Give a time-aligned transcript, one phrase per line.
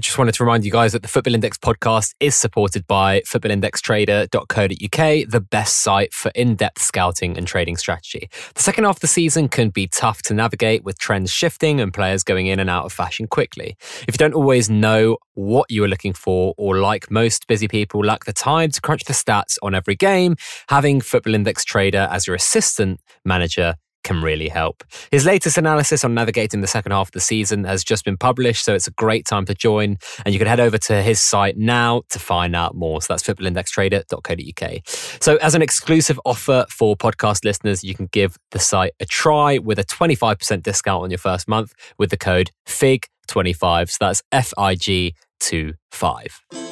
[0.00, 5.30] just wanted to remind you guys that the Football Index podcast is supported by footballindextrader.co.uk,
[5.30, 8.28] the best site for in depth scouting and trading strategy.
[8.54, 11.92] The second half of the season can be tough to navigate with trends shifting and
[11.92, 13.76] players going in and out of fashion quickly.
[14.08, 18.04] If you don't always know what you are looking for, or like most busy people,
[18.04, 20.36] lack the time to crunch the stats on every game,
[20.68, 24.84] having Football Index Trader as your assistant manager can really help.
[25.10, 28.64] His latest analysis on navigating the second half of the season has just been published,
[28.64, 29.98] so it's a great time to join.
[30.24, 33.02] And you can head over to his site now to find out more.
[33.02, 34.88] So that's footballindextrader.co.uk.
[35.22, 39.58] So, as an exclusive offer for podcast listeners, you can give the site a try
[39.58, 43.90] with a 25% discount on your first month with the code FIG25.
[43.90, 46.69] So that's F I G 25.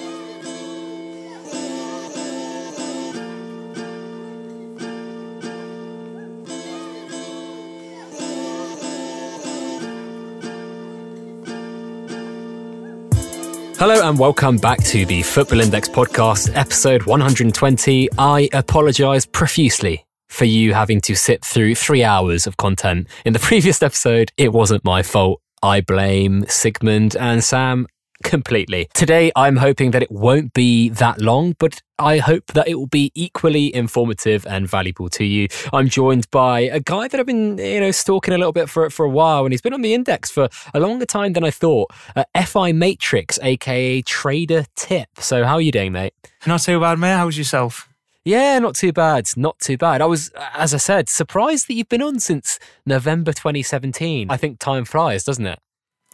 [13.78, 18.08] Hello and welcome back to the Football Index podcast, episode 120.
[18.18, 23.06] I apologise profusely for you having to sit through three hours of content.
[23.24, 25.40] In the previous episode, it wasn't my fault.
[25.62, 27.86] I blame Sigmund and Sam
[28.22, 28.88] completely.
[28.94, 32.86] Today, I'm hoping that it won't be that long, but I hope that it will
[32.86, 35.48] be equally informative and valuable to you.
[35.72, 38.88] I'm joined by a guy that I've been, you know, stalking a little bit for
[38.90, 41.50] for a while, and he's been on the index for a longer time than I
[41.50, 41.90] thought.
[42.14, 45.08] Uh, Fi Matrix, aka Trader Tip.
[45.18, 46.14] So, how are you doing, mate?
[46.46, 47.14] Not too bad, mate.
[47.14, 47.88] How's yourself?
[48.24, 49.26] Yeah, not too bad.
[49.36, 50.02] Not too bad.
[50.02, 54.30] I was, as I said, surprised that you've been on since November 2017.
[54.30, 55.58] I think time flies, doesn't it?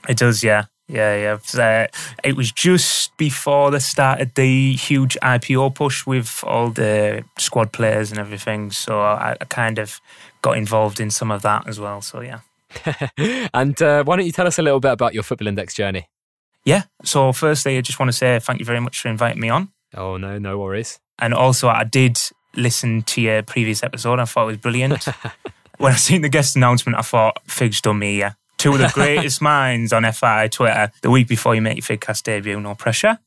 [0.09, 0.67] It does, yeah.
[0.89, 1.35] Yeah, yeah.
[1.35, 1.87] It was, uh,
[2.23, 8.11] it was just before they started the huge IPO push with all the squad players
[8.11, 8.71] and everything.
[8.71, 10.01] So I, I kind of
[10.43, 12.03] got involved in some of that as well.
[12.03, 12.41] So yeah.
[13.55, 16.09] and uh, why don't you tell us a little bit about your Football Index journey?
[16.65, 16.83] Yeah.
[17.03, 19.71] So firstly, I just want to say thank you very much for inviting me on.
[19.97, 20.99] Oh no, no worries.
[21.19, 22.19] And also, I did
[22.57, 24.19] listen to your previous episode.
[24.19, 25.05] I thought it was brilliant.
[25.79, 28.19] when I seen the guest announcement, I thought Fig's done me.
[28.19, 31.99] Yeah two of the greatest minds on FI Twitter the week before you make your
[31.99, 32.59] Figcast debut.
[32.59, 33.19] No pressure.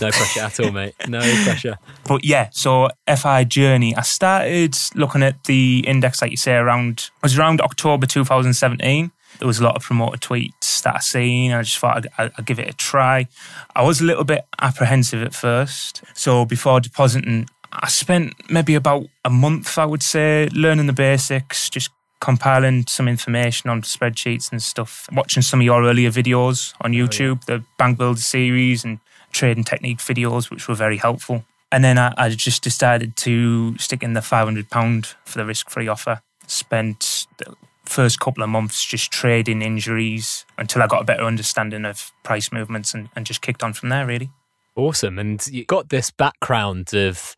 [0.00, 0.94] No pressure at all, mate.
[1.06, 1.76] No pressure.
[2.06, 3.94] But yeah, so FI journey.
[3.94, 9.10] I started looking at the index, like you say, around it was around October 2017.
[9.38, 11.52] There was a lot of promoter tweets that I seen.
[11.52, 13.26] I just thought I'd, I'd, give it a try.
[13.74, 16.02] I was a little bit apprehensive at first.
[16.14, 21.68] So before depositing, I spent maybe about a month, I would say, learning the basics,
[21.68, 21.90] just
[22.20, 27.40] compiling some information on spreadsheets and stuff, watching some of your earlier videos on YouTube,
[27.42, 27.58] oh, yeah.
[27.58, 29.00] the Bank Builder series and
[29.32, 31.44] trading technique videos, which were very helpful.
[31.72, 35.88] And then I, I just decided to stick in the £500 for the risk free
[35.88, 36.20] offer.
[36.46, 41.84] Spent the first couple of months just trading injuries until I got a better understanding
[41.84, 44.30] of price movements and, and just kicked on from there, really.
[44.76, 45.18] Awesome.
[45.18, 47.34] And you got this background of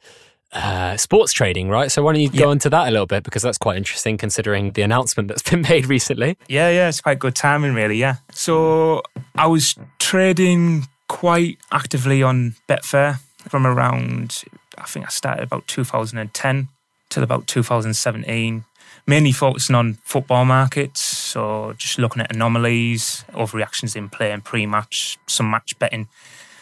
[0.53, 1.91] uh, sports trading, right?
[1.91, 4.73] So why don't you go into that a little bit because that's quite interesting considering
[4.73, 6.39] the announcement that's been made recently.
[6.49, 7.97] Yeah, yeah, it's quite good timing, really.
[7.97, 8.17] Yeah.
[8.33, 9.03] So
[9.35, 14.45] I was trading quite actively on Betfair from around,
[14.77, 16.69] I think I started about 2010
[17.09, 18.65] till about 2017.
[19.07, 25.19] Mainly focusing on football markets, so just looking at anomalies, overreactions in play and pre-match,
[25.27, 26.09] some match betting.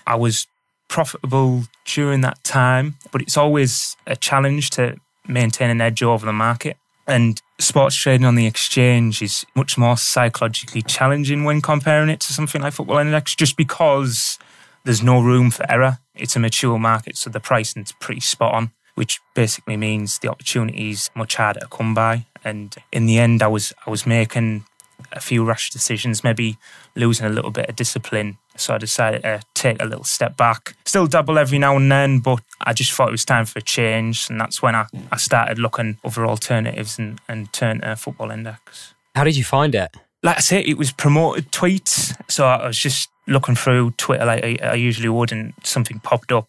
[0.07, 0.47] I was
[0.89, 4.97] profitable during that time, but it's always a challenge to
[5.29, 6.77] maintain an edge over the market.
[7.07, 12.33] And sports trading on the exchange is much more psychologically challenging when comparing it to
[12.33, 14.39] something like Football Index, just because
[14.85, 15.99] there's no room for error.
[16.15, 21.11] It's a mature market, so the pricing's pretty spot on, which basically means the opportunity's
[21.15, 22.27] much harder to come by.
[22.45, 24.65] And in the end, I was I was making
[25.13, 26.57] a few rash decisions, maybe
[26.95, 28.39] losing a little bit of discipline.
[28.61, 30.77] So I decided to take a little step back.
[30.85, 33.63] Still double every now and then, but I just thought it was time for a
[33.63, 34.29] change.
[34.31, 38.95] And that's when I, I started looking over alternatives and, and turned to Football Index.
[39.15, 39.95] How did you find it?
[40.23, 42.15] Like I say, it was promoted tweets.
[42.31, 46.33] So I was just looking through Twitter like I, I usually would, and something popped
[46.33, 46.49] up.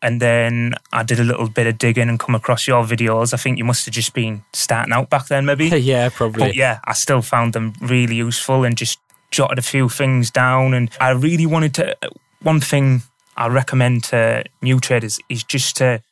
[0.00, 3.32] And then I did a little bit of digging and come across your videos.
[3.32, 5.66] I think you must have just been starting out back then, maybe.
[5.80, 6.48] yeah, probably.
[6.48, 8.98] But yeah, I still found them really useful and just
[9.32, 10.74] jotted a few things down.
[10.74, 11.96] And I really wanted to.
[12.42, 13.02] One thing
[13.36, 16.02] I recommend to new traders is just to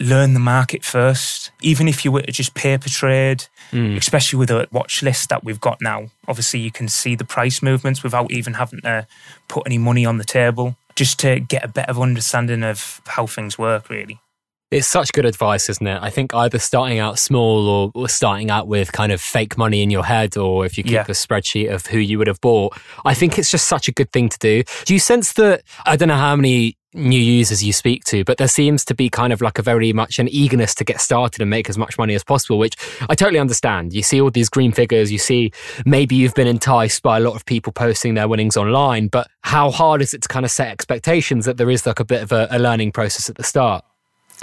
[0.00, 1.52] learn the market first.
[1.60, 3.96] Even if you were to just paper trade, mm.
[3.96, 7.62] especially with a watch list that we've got now, obviously you can see the price
[7.62, 9.06] movements without even having to
[9.46, 13.58] put any money on the table just to get a better understanding of how things
[13.58, 14.20] work, really.
[14.70, 15.98] It's such good advice, isn't it?
[16.00, 19.82] I think either starting out small or, or, starting out with kind of fake money
[19.82, 21.02] in your head, or if you keep yeah.
[21.02, 24.12] a spreadsheet of who you would have bought, I think it's just such a good
[24.12, 24.62] thing to do.
[24.84, 25.64] Do you sense that?
[25.86, 29.08] I don't know how many new users you speak to, but there seems to be
[29.08, 31.98] kind of like a very much an eagerness to get started and make as much
[31.98, 32.76] money as possible, which
[33.08, 33.92] I totally understand.
[33.92, 35.52] You see all these green figures, you see
[35.84, 39.70] maybe you've been enticed by a lot of people posting their winnings online, but how
[39.70, 42.32] hard is it to kind of set expectations that there is like a bit of
[42.32, 43.84] a, a learning process at the start?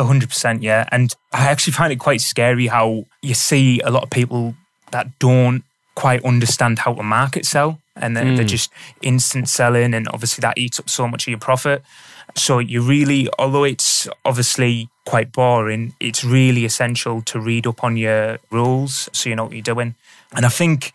[0.05, 0.87] Hundred percent, yeah.
[0.91, 4.55] And I actually find it quite scary how you see a lot of people
[4.91, 5.63] that don't
[5.95, 8.35] quite understand how to market sell, and they're, mm.
[8.37, 8.71] they're just
[9.01, 11.83] instant selling, and obviously that eats up so much of your profit.
[12.35, 17.97] So you really, although it's obviously quite boring, it's really essential to read up on
[17.97, 19.95] your rules so you know what you're doing.
[20.35, 20.93] And I think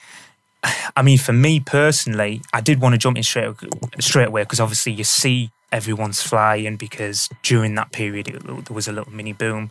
[0.96, 3.54] I mean, for me personally, I did want to jump in straight
[4.00, 8.86] straight away because obviously you see everyone's flying because during that period it, there was
[8.86, 9.70] a little mini boom.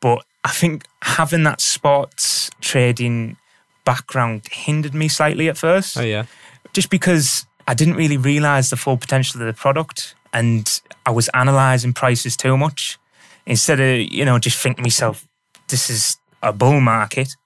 [0.00, 3.36] But I think having that sports trading
[3.84, 5.96] background hindered me slightly at first.
[5.96, 6.24] Oh yeah,
[6.72, 11.28] just because I didn't really realize the full potential of the product, and I was
[11.34, 12.98] analyzing prices too much
[13.46, 15.26] instead of you know just thinking myself,
[15.68, 17.36] this is a bull market.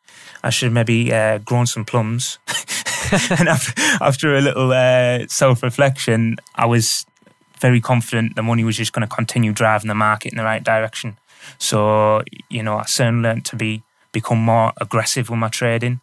[0.42, 2.38] I should maybe uh, grown some plums.
[3.38, 7.04] and after, after a little uh, self reflection, I was
[7.60, 10.62] very confident the money was just going to continue driving the market in the right
[10.62, 11.16] direction.
[11.58, 13.82] So, you know, I soon learned to be
[14.12, 16.00] become more aggressive with my trading.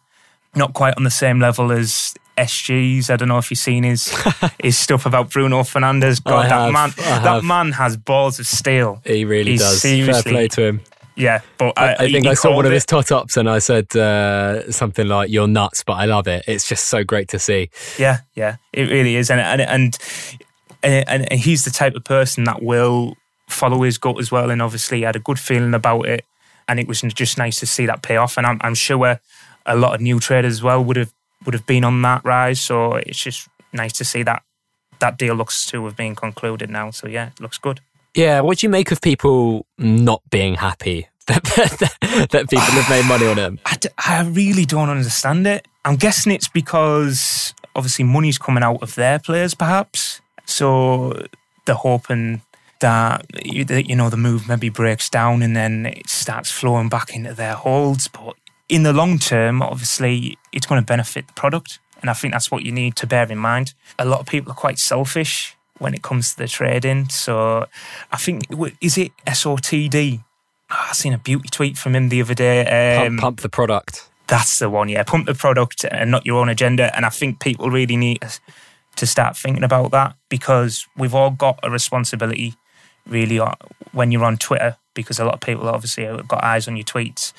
[0.54, 3.10] Not quite on the same level as SG's.
[3.10, 4.14] I don't know if you've seen his
[4.62, 6.22] his stuff about Bruno Fernandes.
[6.22, 9.02] God, that man, that man has balls of steel.
[9.04, 9.80] He really He's does.
[9.80, 10.80] Seriously, Fair play to him.
[11.16, 13.94] Yeah, but I, I think I saw one of his tot ups and I said
[13.94, 16.44] uh, something like "You're nuts," but I love it.
[16.48, 17.70] It's just so great to see.
[17.98, 19.98] Yeah, yeah, it really is, and and and
[20.84, 23.16] and, and he's the type of person that will
[23.48, 24.50] follow his gut as well.
[24.50, 26.24] And obviously, he had a good feeling about it,
[26.68, 28.36] and it was just nice to see that pay off.
[28.36, 29.20] And I'm, I'm sure
[29.66, 31.12] a lot of new traders as well would have
[31.44, 32.60] would have been on that rise.
[32.60, 34.42] So it's just nice to see that
[35.00, 36.90] that deal looks to have been concluded now.
[36.90, 37.80] So yeah, it looks good.
[38.14, 41.42] Yeah, what do you make of people not being happy that,
[42.00, 43.58] that, that people have made money on him?
[43.66, 45.66] I, d- I really don't understand it.
[45.84, 50.20] I'm guessing it's because obviously money's coming out of their players, perhaps.
[50.44, 51.26] So
[51.64, 52.42] they're hoping
[52.80, 57.32] that you know the move maybe breaks down and then it starts flowing back into
[57.32, 58.08] their holds.
[58.08, 58.36] But
[58.68, 62.50] in the long term, obviously, it's going to benefit the product, and I think that's
[62.50, 63.74] what you need to bear in mind.
[63.98, 67.08] A lot of people are quite selfish when it comes to the trading.
[67.08, 67.66] So
[68.12, 68.44] I think
[68.80, 70.22] is it SOTD?
[70.70, 72.66] Oh, I seen a beauty tweet from him the other day.
[72.66, 74.08] Um, pump, pump the product.
[74.26, 75.02] That's the one, yeah.
[75.02, 76.94] Pump the product and not your own agenda.
[76.96, 78.40] And I think people really need to
[79.06, 82.54] start thinking about that because we've all got a responsibility
[83.06, 83.52] really uh,
[83.92, 86.84] when you're on Twitter because a lot of people obviously have got eyes on your
[86.84, 87.32] tweets.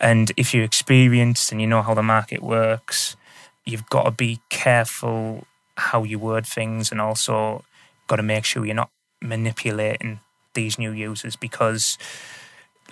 [0.00, 3.16] And if you're experienced and you know how the market works,
[3.64, 5.46] you've got to be careful
[5.76, 7.64] how you word things and also
[8.06, 8.90] got to make sure you're not
[9.22, 10.20] manipulating
[10.54, 11.96] these new users because,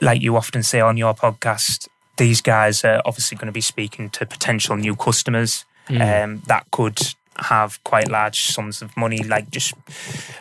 [0.01, 4.11] like you often say on your podcast, these guys are obviously going to be speaking
[4.11, 5.65] to potential new customers.
[5.89, 6.25] Mm.
[6.25, 6.99] Um, that could
[7.39, 9.75] have quite large sums of money, like just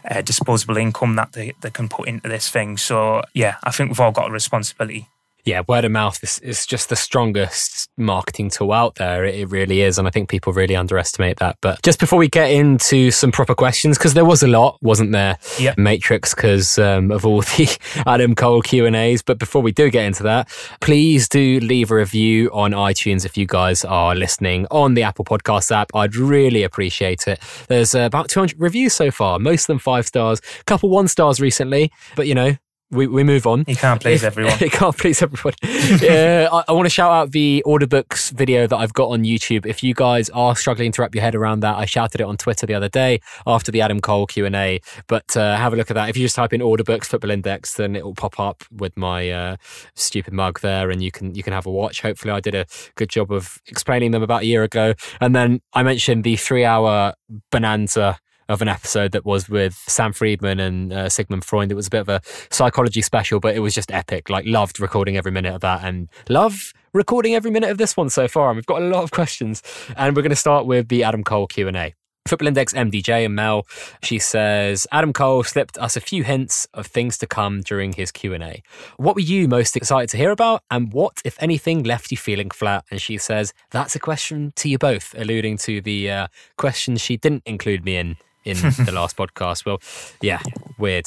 [0.09, 2.77] uh, disposable income that they, they can put into this thing.
[2.77, 5.07] So, yeah, I think we've all got a responsibility
[5.47, 9.23] yeah, word of mouth is, is just the strongest marketing tool out there.
[9.23, 9.97] It, it, really is.
[9.97, 11.57] And I think people really underestimate that.
[11.61, 15.13] But just before we get into some proper questions, because there was a lot, wasn't
[15.13, 15.37] there?
[15.57, 15.73] Yeah.
[15.77, 19.21] Matrix, because um, of all the Adam Cole Q&As.
[19.21, 20.49] But before we do get into that,
[20.81, 25.23] please do leave a review on iTunes if you guys are listening on the Apple
[25.23, 25.91] Podcast app.
[25.95, 27.39] I'd really appreciate it.
[27.69, 31.07] There's uh, about 200 reviews so far, most of them five stars, a couple one
[31.07, 31.89] stars recently.
[32.17, 32.57] But, you know,
[32.89, 33.65] we, we move on.
[33.67, 34.57] You can't please everyone.
[34.59, 35.53] you can't please everyone.
[36.01, 39.23] yeah, I, I, want to shout out the order books video that I've got on
[39.23, 39.65] YouTube.
[39.65, 42.37] If you guys are struggling to wrap your head around that, I shouted it on
[42.37, 44.79] Twitter the other day after the Adam Cole Q and A.
[45.07, 46.09] But uh, have a look at that.
[46.09, 48.95] If you just type in order books football index, then it will pop up with
[48.95, 49.55] my uh,
[49.95, 52.01] stupid mug there, and you can you can have a watch.
[52.01, 52.65] Hopefully, I did a
[52.95, 54.93] good job of explaining them about a year ago.
[55.19, 57.13] And then I mentioned the three hour
[57.51, 61.71] bonanza of an episode that was with Sam Friedman and uh, Sigmund Freud.
[61.71, 64.29] It was a bit of a psychology special, but it was just epic.
[64.29, 68.09] Like, loved recording every minute of that and love recording every minute of this one
[68.09, 68.49] so far.
[68.49, 69.61] And we've got a lot of questions.
[69.95, 71.93] And we're going to start with the Adam Cole Q&A.
[72.27, 73.65] Football Index MDJ and Mel,
[74.03, 78.11] she says Adam Cole slipped us a few hints of things to come during his
[78.11, 78.61] Q&A.
[78.97, 82.51] What were you most excited to hear about and what if anything left you feeling
[82.51, 82.83] flat?
[82.91, 86.27] And she says that's a question to you both, alluding to the uh,
[86.57, 89.65] questions she didn't include me in in the last podcast.
[89.65, 89.79] Well,
[90.21, 90.41] yeah,
[90.77, 91.05] weird.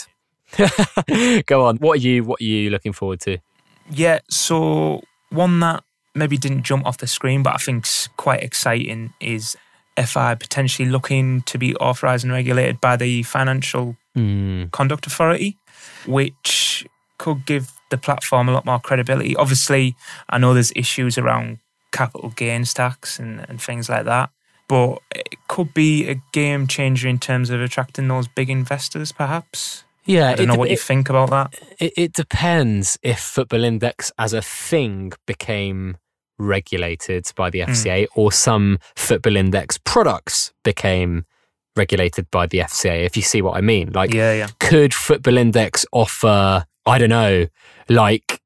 [1.47, 1.77] Go on.
[1.79, 3.39] What are you what are you looking forward to?
[3.91, 5.83] Yeah, so one that
[6.15, 9.57] maybe didn't jump off the screen, but I think's quite exciting is
[9.97, 14.73] FI potentially looking to be authorised and regulated by the Financial Mm.
[14.73, 15.57] Conduct Authority,
[16.05, 16.85] which
[17.19, 19.37] could give the platform a lot more credibility.
[19.37, 19.95] Obviously,
[20.29, 21.59] I know there's issues around
[21.93, 24.31] capital gains tax and, and things like that,
[24.71, 29.83] but it could be a game changer in terms of attracting those big investors, perhaps.
[30.05, 31.55] Yeah, I don't know what you think about that.
[31.81, 35.97] It, it depends if Football Index as a thing became
[36.39, 37.73] regulated by the hmm.
[37.73, 41.25] FCA or some Football Index products became
[41.75, 43.91] regulated by the FCA, if you see what I mean.
[43.93, 44.49] Like, Yeah, yeah.
[44.61, 47.49] could Football Index offer, I don't know,
[47.89, 48.40] like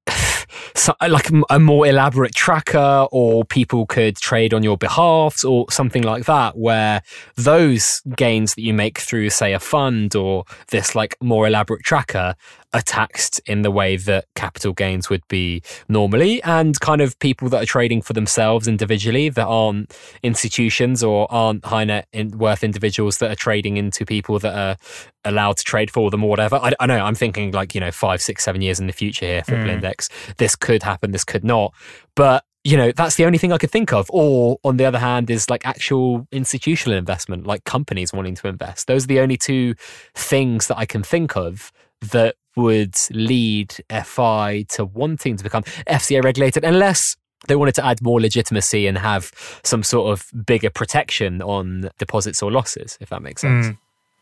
[0.74, 6.02] so, like a more elaborate tracker or people could trade on your behalf or something
[6.02, 7.02] like that where
[7.36, 12.34] those gains that you make through say a fund or this like more elaborate tracker
[12.74, 17.48] are taxed in the way that capital gains would be normally and kind of people
[17.48, 23.18] that are trading for themselves individually that aren't institutions or aren't high net worth individuals
[23.18, 24.76] that are trading into people that are
[25.24, 26.56] allowed to trade for them or whatever.
[26.56, 29.24] I, I know I'm thinking like, you know, five, six, seven years in the future
[29.26, 29.74] here, Football Mm.
[29.74, 30.08] Index.
[30.36, 31.72] This could happen, this could not.
[32.16, 34.10] But, you know, that's the only thing I could think of.
[34.10, 38.88] Or on the other hand, is like actual institutional investment, like companies wanting to invest.
[38.88, 39.74] Those are the only two
[40.14, 41.72] things that I can think of
[42.10, 47.16] that would lead FI to wanting to become FCA regulated, unless
[47.48, 49.30] they wanted to add more legitimacy and have
[49.62, 53.66] some sort of bigger protection on deposits or losses, if that makes sense.
[53.66, 53.78] Mm,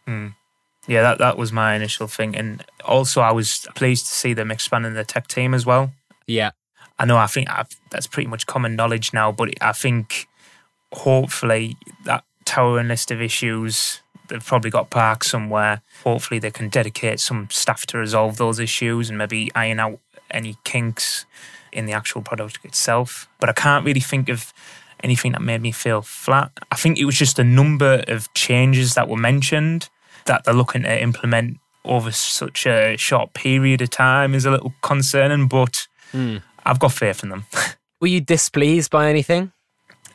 [0.08, 0.34] mm.
[0.88, 2.34] Yeah, that, that was my initial thing.
[2.36, 5.92] And also, I was pleased to see them expanding the tech team as well.
[6.26, 6.50] Yeah.
[6.98, 10.26] I know, I think I've, that's pretty much common knowledge now, but I think
[10.92, 15.82] hopefully that towering list of issues, they've probably got parked somewhere.
[16.02, 19.98] Hopefully, they can dedicate some staff to resolve those issues and maybe iron out
[20.30, 21.26] any kinks
[21.72, 23.28] in the actual product itself.
[23.38, 24.52] But I can't really think of
[25.04, 26.50] anything that made me feel flat.
[26.70, 29.88] I think it was just a number of changes that were mentioned
[30.26, 34.72] that they're looking to implement over such a short period of time is a little
[34.82, 36.42] concerning, but Mm.
[36.66, 37.46] I've got faith in them.
[38.00, 39.50] Were you displeased by anything?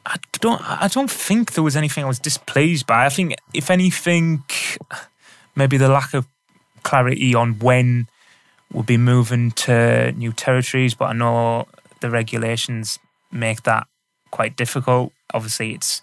[0.08, 0.62] I don't.
[0.62, 3.06] I don't think there was anything I was displeased by.
[3.06, 4.44] I think, if anything,
[5.56, 6.26] maybe the lack of
[6.84, 8.08] clarity on when
[8.72, 10.94] we'll be moving to new territories.
[10.94, 11.68] But I know
[12.00, 13.00] the regulations
[13.32, 13.88] make that
[14.32, 15.12] quite difficult.
[15.34, 16.02] Obviously, it's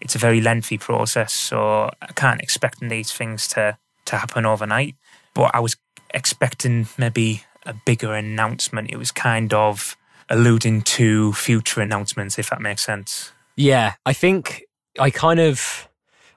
[0.00, 3.76] it's a very lengthy process, so I can't expect these things to
[4.06, 4.94] to happen overnight.
[5.34, 5.76] But I was
[6.14, 8.90] expecting maybe a bigger announcement.
[8.90, 9.96] It was kind of
[10.28, 13.32] alluding to future announcements, if that makes sense.
[13.60, 14.64] Yeah, I think
[14.98, 15.86] I kind of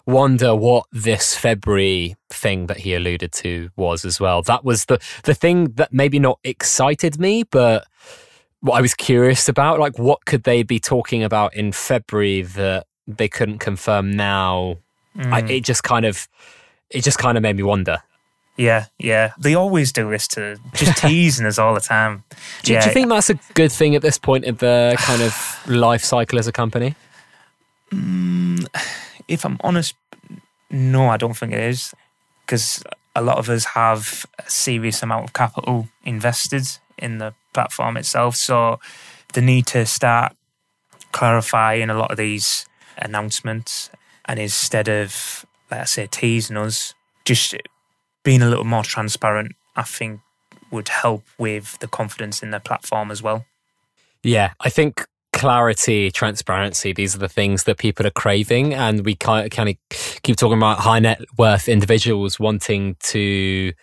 [0.05, 4.41] wonder what this February thing that he alluded to was as well.
[4.41, 7.87] That was the the thing that maybe not excited me, but
[8.59, 9.79] what I was curious about.
[9.79, 14.77] Like, what could they be talking about in February that they couldn't confirm now?
[15.15, 15.49] I, Mm.
[15.51, 16.27] it just kind of,
[16.89, 17.99] it just kind of made me wonder.
[18.57, 19.33] Yeah, yeah.
[19.39, 22.23] They always do this to just teasing us all the time.
[22.63, 25.21] Do, yeah, do you think that's a good thing at this point in the kind
[25.21, 25.33] of
[25.67, 26.95] life cycle as a company?
[27.93, 28.65] Mm,
[29.27, 29.95] if I'm honest,
[30.69, 31.93] no, I don't think it is.
[32.45, 32.83] Because
[33.15, 38.35] a lot of us have a serious amount of capital invested in the platform itself.
[38.35, 38.79] So
[39.33, 40.35] the need to start
[41.11, 42.65] clarifying a lot of these
[42.97, 43.89] announcements
[44.25, 46.93] and instead of, I say, teasing us,
[47.25, 47.55] just
[48.23, 50.21] being a little more transparent, I think
[50.71, 53.45] would help with the confidence in the platform as well.
[54.23, 55.05] Yeah, I think
[55.43, 58.73] clarity, transparency, these are the things that people are craving.
[58.73, 59.75] And we kind of,
[60.23, 63.73] keep talking about high net worth individuals wanting to,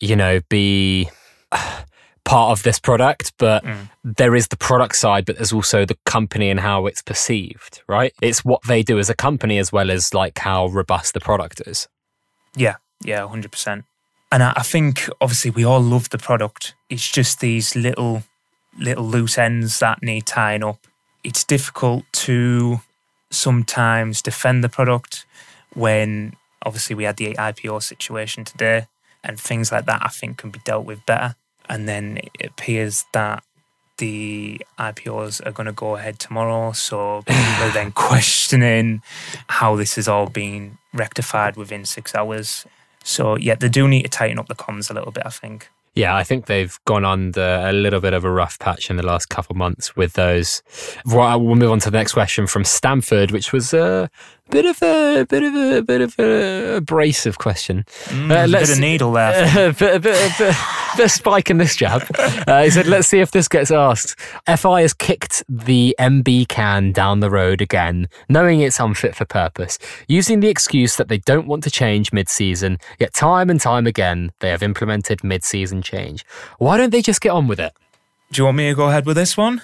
[0.00, 1.10] you know, be
[2.24, 3.34] part of this product.
[3.36, 3.90] But Mm.
[4.02, 8.14] there is the product side, but there's also the company and how it's perceived, right?
[8.22, 11.60] It's what they do as a company as well as like how robust the product
[11.66, 11.86] is.
[12.56, 13.84] Yeah, yeah, hundred percent.
[14.32, 16.74] And I, I think obviously we all love the product.
[16.88, 18.22] It's just these little
[18.78, 20.78] little loose ends that need tying up.
[21.22, 22.80] It's difficult to
[23.30, 25.26] sometimes defend the product
[25.74, 28.86] when obviously we had the IPO situation today
[29.22, 31.36] and things like that I think can be dealt with better.
[31.68, 33.44] And then it appears that
[33.98, 36.72] the IPOs are going to go ahead tomorrow.
[36.72, 39.02] So people are then questioning
[39.48, 42.66] how this has all been rectified within six hours.
[43.04, 45.68] So, yeah, they do need to tighten up the comms a little bit, I think.
[45.94, 49.04] Yeah, I think they've gone under a little bit of a rough patch in the
[49.04, 50.62] last couple of months with those.
[51.04, 54.08] Well, move on to the next question from Stanford, which was a
[54.50, 57.84] bit of a bit of a bit of a abrasive question.
[58.06, 59.30] Mm, uh, bit of needle there.
[59.70, 60.56] A bit, a bit, a bit,
[60.96, 62.02] bit of spike in this jab.
[62.46, 66.92] Uh, he said, "Let's see if this gets asked." FI has kicked the MB can
[66.92, 69.78] down the road again, knowing it's unfit for purpose,
[70.08, 72.78] using the excuse that they don't want to change mid-season.
[72.98, 76.24] Yet time and time again, they have implemented mid-season change.
[76.58, 77.72] Why don't they just get on with it?
[78.32, 79.60] Do you want me to go ahead with this one?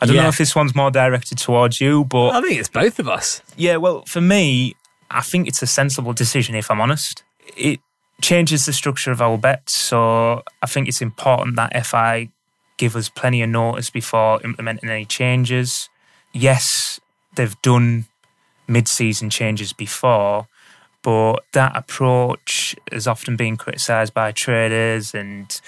[0.00, 0.22] I don't yeah.
[0.22, 3.42] know if this one's more directed towards you, but I think it's both of us.
[3.56, 4.76] Yeah, well, for me,
[5.10, 6.54] I think it's a sensible decision.
[6.54, 7.22] If I'm honest,
[7.56, 7.80] it
[8.20, 12.30] changes the structure of our bets, so I think it's important that FI
[12.76, 15.88] give us plenty of notice before implementing any changes.
[16.32, 17.00] Yes,
[17.34, 18.06] they've done
[18.66, 20.48] mid-season changes before,
[21.02, 25.60] but that approach has often been criticised by traders and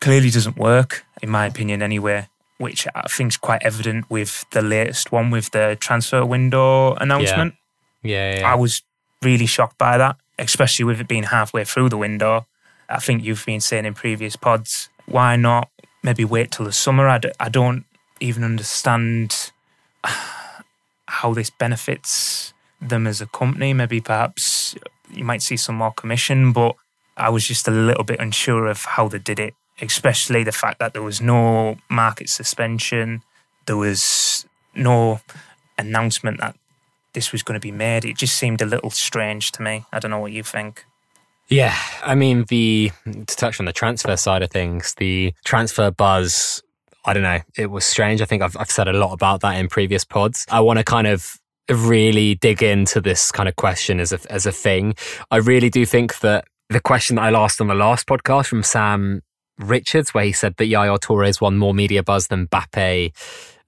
[0.00, 2.26] clearly doesn't work, in my opinion, anyway.
[2.60, 7.54] Which I think is quite evident with the latest one with the transfer window announcement.
[8.02, 8.32] Yeah.
[8.34, 8.52] yeah, yeah.
[8.52, 8.82] I was
[9.22, 12.46] really shocked by that, especially with it being halfway through the window.
[12.88, 15.70] I think you've been saying in previous pods, why not
[16.02, 17.08] maybe wait till the summer?
[17.08, 17.84] I d- I don't
[18.20, 19.52] even understand
[21.06, 23.72] how this benefits them as a company.
[23.72, 24.74] Maybe perhaps
[25.10, 26.76] you might see some more commission, but
[27.16, 30.78] I was just a little bit unsure of how they did it, especially the fact
[30.78, 33.22] that there was no market suspension,
[33.66, 35.20] there was no
[35.78, 36.56] announcement that
[37.12, 38.04] this was going to be made.
[38.04, 39.84] It just seemed a little strange to me.
[39.92, 40.84] I don't know what you think.
[41.48, 46.62] Yeah, I mean, the to touch on the transfer side of things, the transfer buzz.
[47.04, 47.40] I don't know.
[47.56, 48.22] It was strange.
[48.22, 50.46] I think I've I've said a lot about that in previous pods.
[50.48, 54.46] I want to kind of really dig into this kind of question as a as
[54.46, 54.94] a thing.
[55.32, 58.62] I really do think that the question that I asked on the last podcast from
[58.62, 59.22] Sam
[59.60, 63.12] Richards, where he said that Yaya Touré won more media buzz than Mbappe,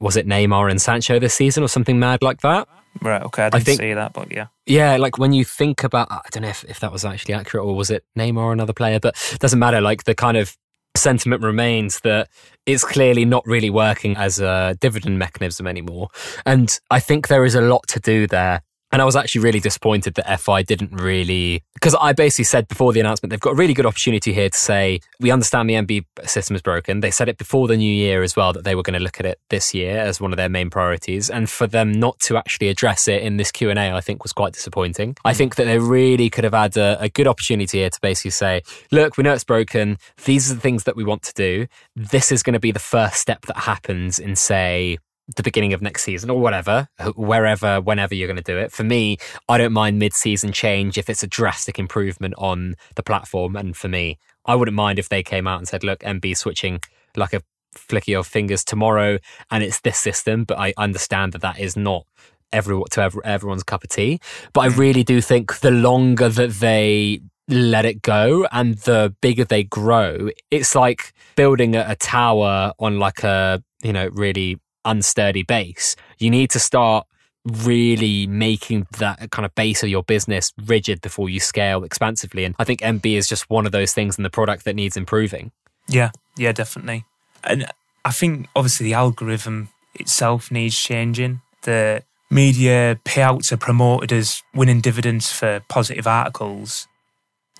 [0.00, 2.68] was it Neymar and Sancho this season or something mad like that?
[3.00, 3.22] Right.
[3.22, 3.44] Okay.
[3.44, 4.48] I didn't I think, see that, but yeah.
[4.66, 7.64] Yeah, like when you think about, I don't know if, if that was actually accurate
[7.64, 9.80] or was it Neymar or another player, but it doesn't matter.
[9.80, 10.56] Like the kind of
[10.96, 12.28] sentiment remains that
[12.66, 16.08] it's clearly not really working as a dividend mechanism anymore.
[16.44, 19.58] And I think there is a lot to do there and I was actually really
[19.58, 23.56] disappointed that FI didn't really, because I basically said before the announcement, they've got a
[23.56, 27.00] really good opportunity here to say, we understand the MB system is broken.
[27.00, 29.18] They said it before the new year as well, that they were going to look
[29.18, 31.30] at it this year as one of their main priorities.
[31.30, 34.52] And for them not to actually address it in this Q&A, I think was quite
[34.52, 35.16] disappointing.
[35.24, 35.36] I mm.
[35.36, 38.60] think that they really could have had a, a good opportunity here to basically say,
[38.90, 39.96] look, we know it's broken.
[40.26, 41.66] These are the things that we want to do.
[41.96, 44.98] This is going to be the first step that happens in, say,
[45.36, 48.72] the beginning of next season or whatever, wherever, whenever you're going to do it.
[48.72, 53.02] For me, I don't mind mid season change if it's a drastic improvement on the
[53.02, 53.56] platform.
[53.56, 56.80] And for me, I wouldn't mind if they came out and said, look, MB switching
[57.16, 59.18] like a flick of your fingers tomorrow
[59.50, 60.44] and it's this system.
[60.44, 62.06] But I understand that that is not
[62.52, 64.20] every, to every, everyone's cup of tea.
[64.52, 64.76] But I mm.
[64.76, 70.30] really do think the longer that they let it go and the bigger they grow,
[70.50, 75.96] it's like building a, a tower on like a, you know, really unsturdy base.
[76.18, 77.06] You need to start
[77.44, 82.44] really making that kind of base of your business rigid before you scale expansively.
[82.44, 84.96] And I think MB is just one of those things in the product that needs
[84.96, 85.50] improving.
[85.88, 87.04] Yeah, yeah, definitely.
[87.42, 87.66] And
[88.04, 91.40] I think obviously the algorithm itself needs changing.
[91.62, 96.86] The media payouts are promoted as winning dividends for positive articles.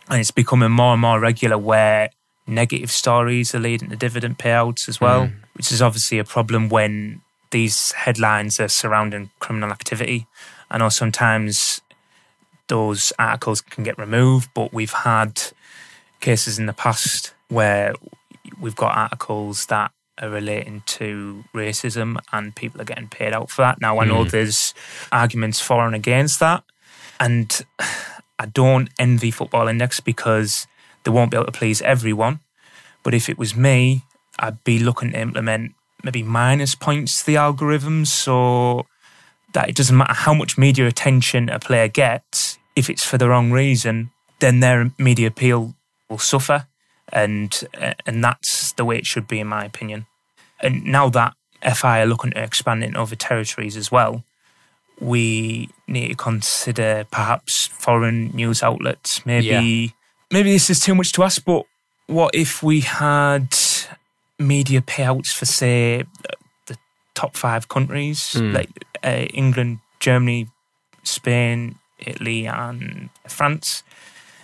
[0.09, 2.11] And it's becoming more and more regular where
[2.47, 5.35] negative stories are leading to dividend payouts as well, mm.
[5.55, 10.27] Which is obviously a problem when these headlines are surrounding criminal activity.
[10.71, 11.81] I know sometimes
[12.69, 15.41] those articles can get removed, but we've had
[16.21, 17.95] cases in the past where
[18.61, 23.63] we've got articles that are relating to racism and people are getting paid out for
[23.63, 23.81] that.
[23.81, 24.31] Now, I know mm.
[24.31, 24.73] there's
[25.11, 26.65] arguments for and against that.
[27.21, 27.65] And
[28.39, 30.67] I don't envy Football Index because
[31.05, 32.41] they won't be able to please everyone.
[33.03, 34.05] But if it was me,
[34.39, 38.87] I'd be looking to implement maybe minus points to the algorithms so
[39.53, 43.29] that it doesn't matter how much media attention a player gets, if it's for the
[43.29, 45.75] wrong reason, then their media appeal
[46.09, 46.67] will suffer.
[47.13, 47.63] And
[48.07, 50.07] and that's the way it should be, in my opinion.
[50.61, 51.35] And now that
[51.75, 54.25] FI are looking to expand in other territories as well,
[54.99, 59.87] we need to consider perhaps foreign news outlets, maybe yeah
[60.33, 61.65] maybe this is too much to ask, but
[62.07, 63.55] what if we had
[64.43, 66.05] media payouts for, say,
[66.67, 66.77] the
[67.15, 68.53] top five countries, mm.
[68.53, 68.71] like
[69.03, 70.49] uh, England, Germany,
[71.03, 73.83] Spain, Italy, and France?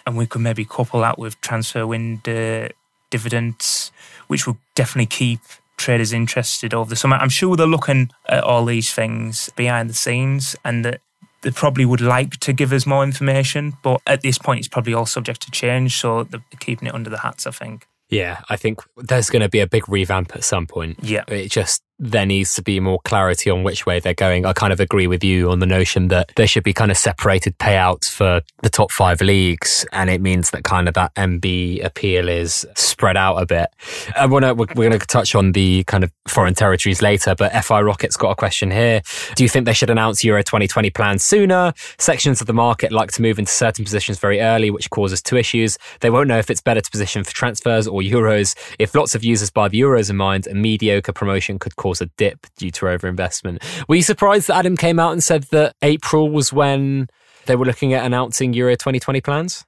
[0.06, 2.68] And we could maybe couple that with transfer window
[3.10, 3.92] dividends,
[4.26, 5.40] which will definitely keep
[5.76, 7.16] traders interested over the summer.
[7.16, 11.00] I'm sure they're looking at all these things behind the scenes and that
[11.42, 14.92] they probably would like to give us more information, but at this point, it's probably
[14.92, 15.96] all subject to change.
[15.96, 17.86] So they're keeping it under the hats, I think.
[18.10, 20.98] Yeah, I think there's going to be a big revamp at some point.
[21.02, 21.24] Yeah.
[21.28, 24.46] It just there needs to be more clarity on which way they're going.
[24.46, 26.96] I kind of agree with you on the notion that there should be kind of
[26.96, 31.84] separated payouts for the top five leagues, and it means that kind of that MB
[31.84, 33.68] appeal is spread out a bit.
[34.16, 37.34] I want to we're, we're going to touch on the kind of foreign territories later,
[37.34, 39.02] but FI Rocket's got a question here.
[39.34, 41.72] Do you think they should announce Euro 2020 plans sooner?
[41.98, 45.36] Sections of the market like to move into certain positions very early, which causes two
[45.36, 45.78] issues.
[46.00, 48.54] They won't know if it's better to position for transfers or Euros.
[48.78, 52.00] If lots of users buy the Euros in mind, a mediocre promotion could cause cause
[52.00, 53.62] a dip due to overinvestment.
[53.88, 57.08] Were you surprised that Adam came out and said that April was when
[57.46, 59.64] they were looking at announcing Euro 2020 plans?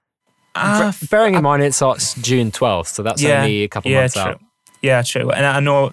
[0.54, 4.00] Uh, bearing in mind it starts June 12th, so that's yeah, only a couple yeah,
[4.00, 4.22] months true.
[4.22, 4.40] out.
[4.82, 5.30] Yeah, true.
[5.30, 5.92] And I know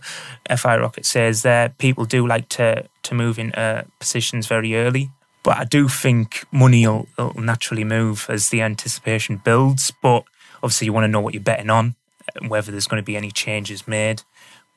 [0.54, 5.12] FI Rocket says that people do like to, to move in uh, positions very early.
[5.44, 9.94] But I do think money will, will naturally move as the anticipation builds.
[10.02, 10.24] But
[10.64, 11.96] obviously, you want to know what you're betting on,
[12.48, 14.24] whether there's going to be any changes made.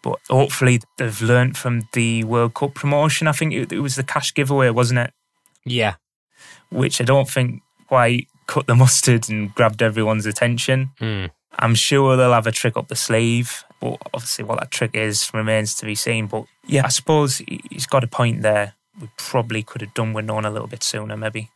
[0.02, 3.26] But hopefully they've learned from the World Cup promotion.
[3.26, 5.12] I think it, it was the cash giveaway, wasn't it?
[5.64, 5.96] Yeah.
[6.70, 10.90] Which I don't think quite cut the mustard and grabbed everyone's attention.
[11.00, 11.30] Mm.
[11.58, 15.30] I'm sure they'll have a trick up the sleeve, but obviously what that trick is
[15.34, 16.26] remains to be seen.
[16.26, 18.74] But yeah, I suppose he's got a point there.
[19.00, 21.50] We probably could have done with knowing a little bit sooner, maybe.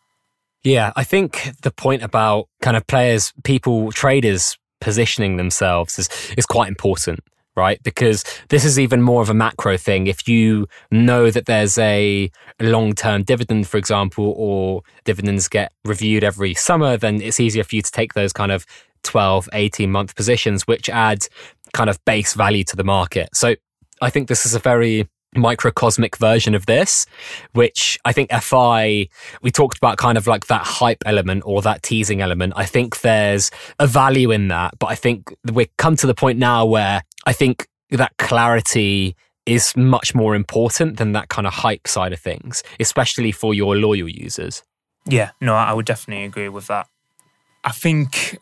[0.63, 6.45] Yeah, I think the point about kind of players, people, traders positioning themselves is is
[6.45, 7.21] quite important
[7.57, 7.83] right?
[7.83, 10.07] Because this is even more of a macro thing.
[10.07, 16.25] If you know that there's a long term dividend, for example, or dividends get reviewed
[16.25, 18.67] every summer, then it's easier for you to take those kind of
[19.03, 21.27] 12, 18 month positions, which add
[21.73, 23.29] kind of base value to the market.
[23.35, 23.55] So
[24.01, 27.07] I think this is a very microcosmic version of this,
[27.53, 29.09] which I think FI,
[29.43, 32.53] we talked about kind of like that hype element or that teasing element.
[32.57, 36.39] I think there's a value in that, but I think we've come to the point
[36.39, 41.87] now where I think that clarity is much more important than that kind of hype
[41.87, 44.63] side of things, especially for your loyal users.
[45.07, 46.89] Yeah, no, I would definitely agree with that.
[47.63, 48.39] I think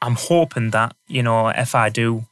[0.00, 2.26] I'm hoping that, you know, FI do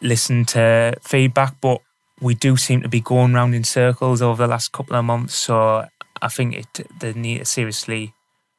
[0.00, 1.80] listen to feedback, but
[2.20, 5.34] we do seem to be going round in circles over the last couple of months.
[5.34, 5.86] So
[6.22, 8.14] I think it, they need to seriously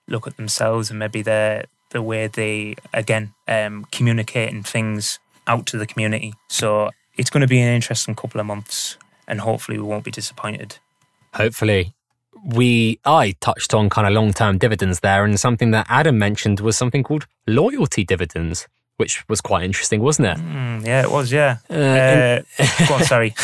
[0.07, 5.77] look at themselves and maybe the the way they again um, communicating things out to
[5.77, 6.33] the community.
[6.47, 10.11] So it's going to be an interesting couple of months, and hopefully we won't be
[10.11, 10.77] disappointed.
[11.33, 11.93] Hopefully.
[12.45, 16.61] We I touched on kind of long term dividends there, and something that Adam mentioned
[16.61, 18.65] was something called loyalty dividends
[18.99, 20.37] which was quite interesting, wasn't it?
[20.37, 21.31] Mm, yeah, it was.
[21.31, 21.59] Yeah.
[21.69, 22.41] Uh, uh,
[22.85, 23.33] go on, sorry.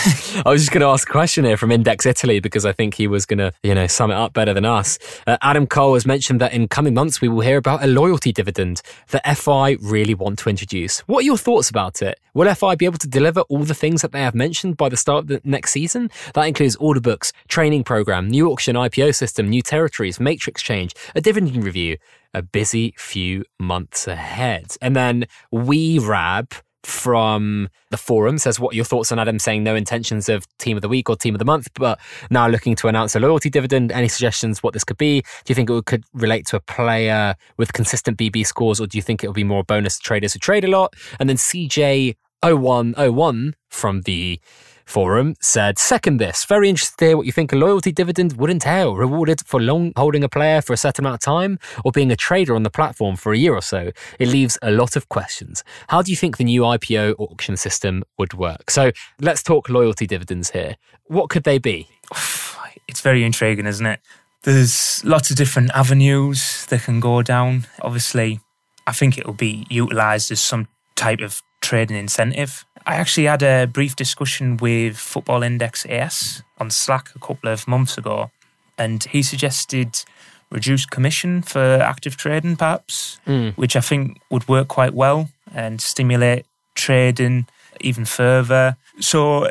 [0.46, 2.96] I was just going to ask a question here from Index Italy because I think
[2.96, 5.00] he was going to, you know, sum it up better than us.
[5.26, 8.34] Uh, Adam Cole has mentioned that in coming months we will hear about a loyalty
[8.34, 11.00] dividend that FI really want to introduce.
[11.08, 12.20] What are your thoughts about it?
[12.34, 14.98] Will FI be able to deliver all the things that they have mentioned by the
[14.98, 16.12] start of the next season?
[16.34, 21.22] That includes order books, training program, new auction IPO system, new territories, matrix change, a
[21.22, 21.98] dividend review
[22.36, 24.76] a busy few months ahead.
[24.82, 29.63] And then we Rab from the forum says, What are your thoughts on Adam saying
[29.63, 32.76] no intentions of team of the week or team of the month, but now looking
[32.76, 33.91] to announce a loyalty dividend?
[33.91, 35.21] Any suggestions what this could be?
[35.21, 38.98] Do you think it could relate to a player with consistent BB scores, or do
[38.98, 40.93] you think it will be more bonus to traders who trade a lot?
[41.19, 44.39] And then CJ0101 from the
[44.86, 48.50] Forum said, Second this, very interested to hear what you think a loyalty dividend would
[48.50, 48.95] entail.
[48.95, 52.15] Rewarded for long holding a player for a certain amount of time or being a
[52.15, 53.91] trader on the platform for a year or so.
[54.19, 55.63] It leaves a lot of questions.
[55.88, 58.69] How do you think the new IPO auction system would work?
[58.69, 60.78] So let's talk loyalty dividends here.
[61.06, 61.88] What could they be?
[62.88, 64.00] It's very intriguing, isn't it?
[64.43, 67.65] There's lots of different avenues that can go down.
[67.82, 68.39] Obviously,
[68.86, 73.41] I think it will be utilised as some type of trading incentive I actually had
[73.41, 78.30] a brief discussion with Football Index AS on Slack a couple of months ago,
[78.78, 80.04] and he suggested
[80.52, 83.54] reduced commission for active trading, perhaps, mm.
[83.56, 86.45] which I think would work quite well and stimulate
[86.76, 87.48] trading
[87.82, 88.78] even further.
[89.00, 89.50] So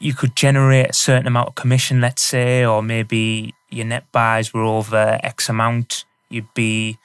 [0.00, 4.54] you could generate a certain amount of commission, let's say, or maybe your net buys
[4.54, 6.98] were over X amount, you'd be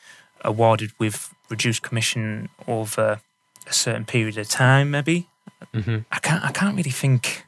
[0.45, 3.19] awarded with reduced commission over
[3.69, 5.27] a certain period of time, maybe.
[5.73, 5.99] Mm-hmm.
[6.11, 6.43] I can't.
[6.43, 7.45] I can't really think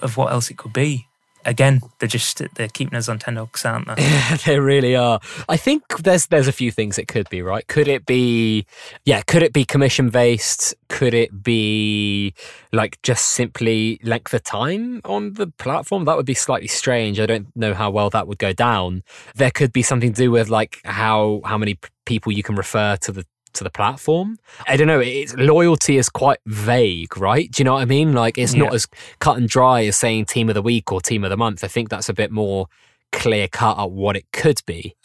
[0.00, 1.06] of what else it could be.
[1.44, 3.94] again, they're just they're keeping us on tenterhooks, aren't they?
[4.02, 5.20] Yeah, they really are.
[5.48, 7.66] I think there's there's a few things it could be, right?
[7.66, 8.66] Could it be,
[9.04, 9.22] yeah?
[9.22, 10.74] Could it be commission based?
[10.88, 12.34] Could it be
[12.72, 16.04] like just simply length of time on the platform?
[16.04, 17.20] That would be slightly strange.
[17.20, 19.02] I don't know how well that would go down.
[19.34, 22.96] There could be something to do with like how how many people you can refer
[22.96, 24.38] to the to the platform.
[24.68, 25.00] I don't know.
[25.00, 27.50] It's loyalty is quite vague, right?
[27.50, 28.12] Do you know what I mean?
[28.12, 28.64] Like it's yeah.
[28.64, 28.86] not as
[29.18, 31.64] cut and dry as saying team of the week or team of the month.
[31.64, 32.66] I think that's a bit more
[33.12, 34.94] clear cut at what it could be.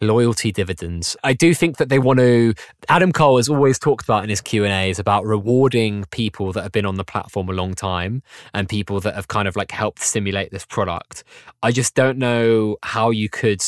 [0.00, 1.16] loyalty dividends.
[1.24, 2.54] I do think that they want to.
[2.88, 6.62] Adam Cole has always talked about in his Q and A's about rewarding people that
[6.62, 9.70] have been on the platform a long time and people that have kind of like
[9.70, 11.24] helped stimulate this product.
[11.62, 13.62] I just don't know how you could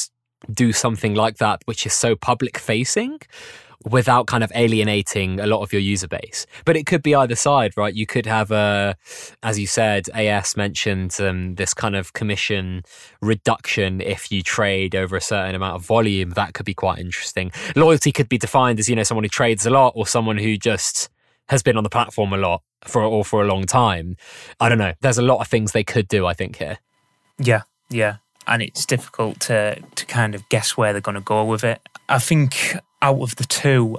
[0.52, 3.20] do something like that, which is so public facing
[3.90, 6.46] without kind of alienating a lot of your user base.
[6.64, 7.94] But it could be either side, right?
[7.94, 8.96] You could have a,
[9.42, 12.82] as you said, AS mentioned um, this kind of commission
[13.20, 16.30] reduction if you trade over a certain amount of volume.
[16.30, 17.52] That could be quite interesting.
[17.76, 20.56] Loyalty could be defined as, you know, someone who trades a lot or someone who
[20.56, 21.08] just
[21.48, 24.16] has been on the platform a lot for or for a long time.
[24.60, 24.92] I don't know.
[25.00, 26.78] There's a lot of things they could do, I think, here.
[27.38, 28.16] Yeah, yeah
[28.48, 31.80] and it's difficult to to kind of guess where they're going to go with it.
[32.08, 33.98] I think out of the two,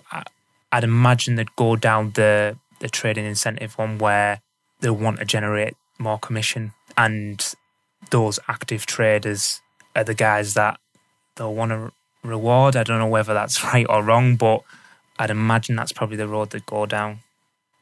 [0.72, 4.42] I'd imagine they'd go down the the trading incentive one where
[4.82, 7.54] they want to generate more commission, and
[8.10, 9.62] those active traders
[9.96, 10.80] are the guys that
[11.36, 11.92] they'll want to
[12.24, 12.76] reward.
[12.76, 14.64] I don't know whether that's right or wrong, but
[15.18, 17.20] I'd imagine that's probably the road they'd go down.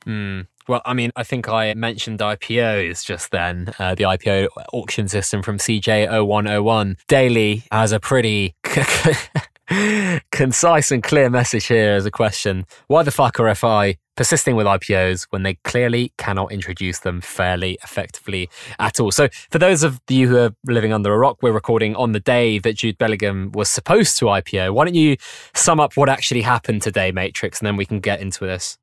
[0.06, 0.48] Mm.
[0.68, 3.74] Well, I mean, I think I mentioned IPOs just then.
[3.80, 8.54] Uh, the IPO auction system from CJ0101 Daily has a pretty
[10.32, 12.66] concise and clear message here as a question.
[12.88, 17.78] Why the fuck are FI persisting with IPOs when they clearly cannot introduce them fairly
[17.82, 19.12] effectively at all?
[19.12, 22.20] So, for those of you who are living under a rock, we're recording on the
[22.20, 24.74] day that Jude Bellingham was supposed to IPO.
[24.74, 25.16] Why don't you
[25.56, 28.78] sum up what actually happened today, Matrix, and then we can get into this?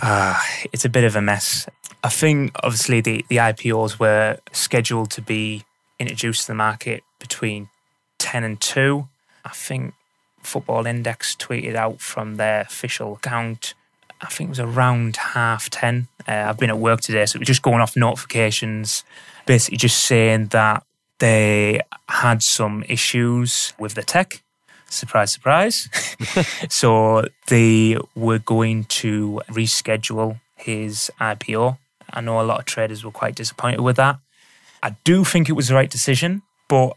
[0.00, 0.40] Uh,
[0.72, 1.68] it's a bit of a mess.
[2.02, 5.64] I think obviously the, the IPOs were scheduled to be
[5.98, 7.68] introduced to the market between
[8.18, 9.08] 10 and 2.
[9.44, 9.94] I think
[10.42, 13.74] Football Index tweeted out from their official account.
[14.20, 16.08] I think it was around half 10.
[16.26, 19.04] Uh, I've been at work today, so it was just going off notifications,
[19.46, 20.84] basically just saying that
[21.18, 24.42] they had some issues with the tech.
[24.94, 25.88] Surprise, surprise.
[26.68, 31.78] so they were going to reschedule his IPO.
[32.10, 34.18] I know a lot of traders were quite disappointed with that.
[34.82, 36.96] I do think it was the right decision, but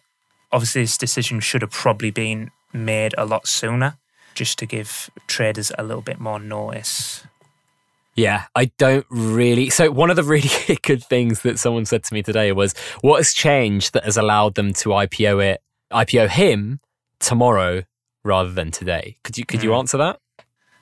[0.51, 3.97] obviously this decision should have probably been made a lot sooner
[4.35, 7.25] just to give traders a little bit more notice.
[8.15, 9.69] Yeah, I don't really.
[9.69, 10.49] So, one of the really
[10.81, 14.55] good things that someone said to me today was what has changed that has allowed
[14.55, 16.79] them to IPO it, IPO him
[17.19, 17.83] tomorrow
[18.23, 19.17] rather than today?
[19.23, 19.79] Could you could you hmm.
[19.79, 20.19] answer that?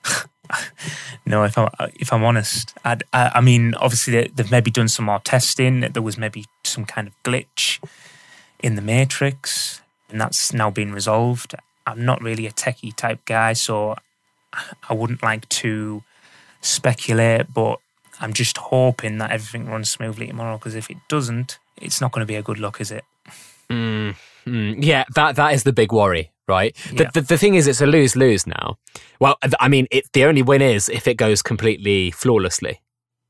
[1.26, 5.06] no, if I'm if I'm honest, I'd, I, I mean, obviously they've maybe done some
[5.06, 5.80] more testing.
[5.80, 7.82] There was maybe some kind of glitch
[8.62, 11.54] in the matrix, and that's now been resolved.
[11.86, 13.96] I'm not really a techie type guy, so
[14.88, 16.02] I wouldn't like to
[16.60, 17.78] speculate, but
[18.20, 22.22] I'm just hoping that everything runs smoothly tomorrow because if it doesn't, it's not going
[22.22, 23.04] to be a good look, is it?
[23.70, 24.16] Mm,
[24.78, 26.74] yeah, that that is the big worry, right?
[26.94, 27.10] The, yeah.
[27.12, 28.78] the, the thing is, it's a lose lose now.
[29.20, 32.80] Well, I mean, it, the only win is if it goes completely flawlessly,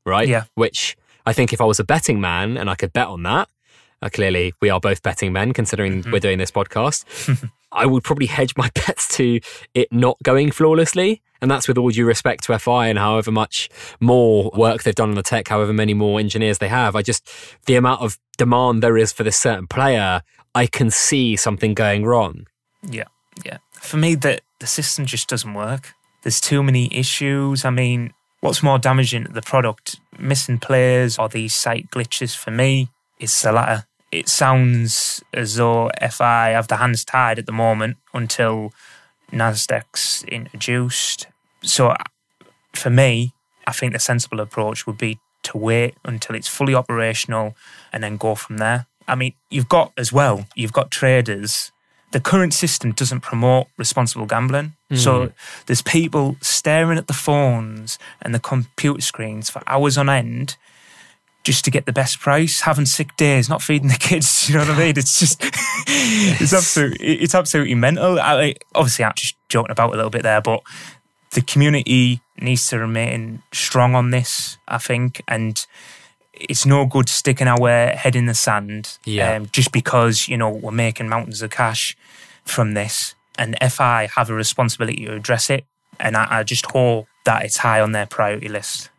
[0.05, 0.27] right?
[0.27, 0.43] Yeah.
[0.55, 3.49] Which I think if I was a betting man and I could bet on that,
[4.01, 6.11] uh, clearly we are both betting men considering mm-hmm.
[6.11, 7.49] we're doing this podcast.
[7.71, 9.39] I would probably hedge my bets to
[9.73, 11.21] it not going flawlessly.
[11.41, 13.69] And that's with all due respect to FI and however much
[13.99, 16.95] more work they've done on the tech, however many more engineers they have.
[16.95, 17.29] I just,
[17.65, 20.21] the amount of demand there is for this certain player,
[20.55, 22.47] I can see something going wrong.
[22.83, 23.05] Yeah,
[23.45, 23.57] yeah.
[23.73, 25.93] For me, the, the system just doesn't work.
[26.23, 27.63] There's too many issues.
[27.63, 32.51] I mean, what's more damaging to the product, missing players or these site glitches for
[32.51, 32.89] me?
[33.19, 37.97] It's the latter it sounds as though FI have the hands tied at the moment
[38.13, 38.73] until
[39.31, 41.27] Nasdaq's introduced.
[41.63, 41.95] So
[42.73, 43.33] for me,
[43.65, 47.55] I think the sensible approach would be to wait until it's fully operational
[47.91, 48.85] and then go from there.
[49.07, 51.71] I mean, you've got as well, you've got traders.
[52.11, 54.73] The current system doesn't promote responsible gambling.
[54.91, 54.97] Mm.
[54.97, 55.31] So
[55.65, 60.55] there's people staring at the phones and the computer screens for hours on end
[61.47, 64.49] just to get the best price, having sick days, not feeding the kids.
[64.49, 64.97] You know what I mean?
[64.97, 65.39] It's just,
[65.87, 68.19] it's absolutely, it's absolutely mental.
[68.19, 70.61] I, obviously, I'm just joking about a little bit there, but
[71.31, 75.21] the community needs to remain strong on this, I think.
[75.29, 75.65] And
[76.33, 79.35] it's no good sticking our head in the sand Yeah.
[79.37, 81.95] um, just because, you know, we're making mountains of cash
[82.43, 83.15] from this.
[83.39, 85.63] And FI have a responsibility to address it.
[85.97, 88.89] And I, I just hope that it's high on their priority list.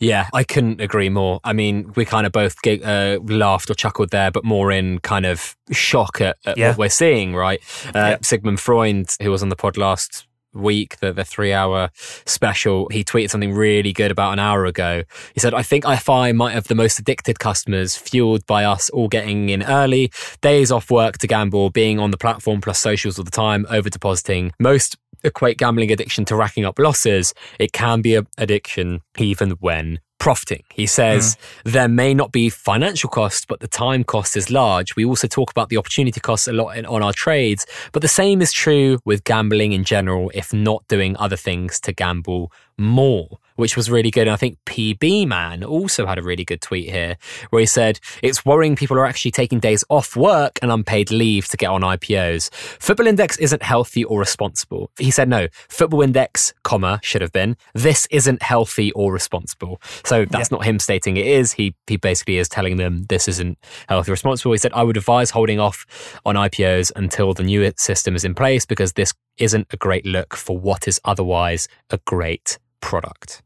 [0.00, 1.40] Yeah, I couldn't agree more.
[1.42, 5.26] I mean, we kind of both uh, laughed or chuckled there, but more in kind
[5.26, 6.68] of shock at, at Yeah.
[6.70, 7.60] what we're seeing, right?
[7.86, 8.16] Uh, Yeah.
[8.22, 11.90] Sigmund Freund, who was on the pod last week, the, the three hour
[12.26, 15.02] special, he tweeted something really good about an hour ago.
[15.34, 19.08] He said, I think I might have the most addicted customers, fueled by us all
[19.08, 23.24] getting in early, days off work to gamble, being on the platform plus socials all
[23.24, 24.52] the time, over depositing.
[24.58, 27.34] Most equate gambling addiction to racking up losses.
[27.58, 30.64] It can be an addiction even when profiting.
[30.74, 31.70] He says hmm.
[31.70, 34.96] there may not be financial cost, but the time cost is large.
[34.96, 38.08] We also talk about the opportunity costs a lot in, on our trades, but the
[38.08, 43.38] same is true with gambling in general, if not doing other things to gamble more.
[43.58, 44.28] Which was really good.
[44.28, 47.16] And I think PB Man also had a really good tweet here
[47.50, 51.48] where he said, It's worrying people are actually taking days off work and unpaid leave
[51.48, 52.54] to get on IPOs.
[52.54, 54.92] Football Index isn't healthy or responsible.
[54.96, 59.80] He said, No, Football Index, comma, should have been, this isn't healthy or responsible.
[60.04, 61.52] So that's not him stating it is.
[61.52, 64.52] He, he basically is telling them this isn't healthy or responsible.
[64.52, 65.84] He said, I would advise holding off
[66.24, 70.36] on IPOs until the new system is in place because this isn't a great look
[70.36, 73.42] for what is otherwise a great product.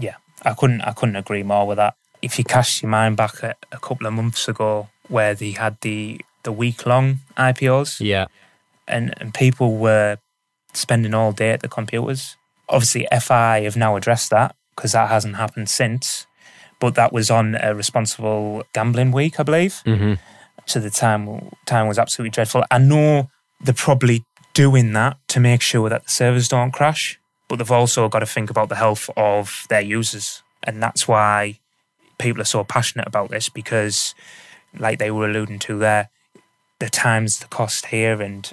[0.00, 1.94] Yeah, I couldn't I couldn't agree more with that.
[2.22, 5.76] If you cast your mind back a, a couple of months ago where they had
[5.80, 8.26] the the week long IPOs Yeah.
[8.88, 10.16] and, and people were
[10.72, 12.36] spending all day at the computers.
[12.68, 16.26] Obviously FI have now addressed that because that hasn't happened since.
[16.78, 19.82] But that was on a responsible gambling week, I believe.
[19.84, 20.14] hmm
[20.66, 22.64] So the time time was absolutely dreadful.
[22.70, 23.28] I know
[23.60, 27.18] they're probably doing that to make sure that the servers don't crash,
[27.50, 30.44] but they've also got to think about the health of their users.
[30.62, 31.58] And that's why
[32.16, 34.14] people are so passionate about this because,
[34.78, 36.10] like they were alluding to there,
[36.78, 38.48] the times the cost here and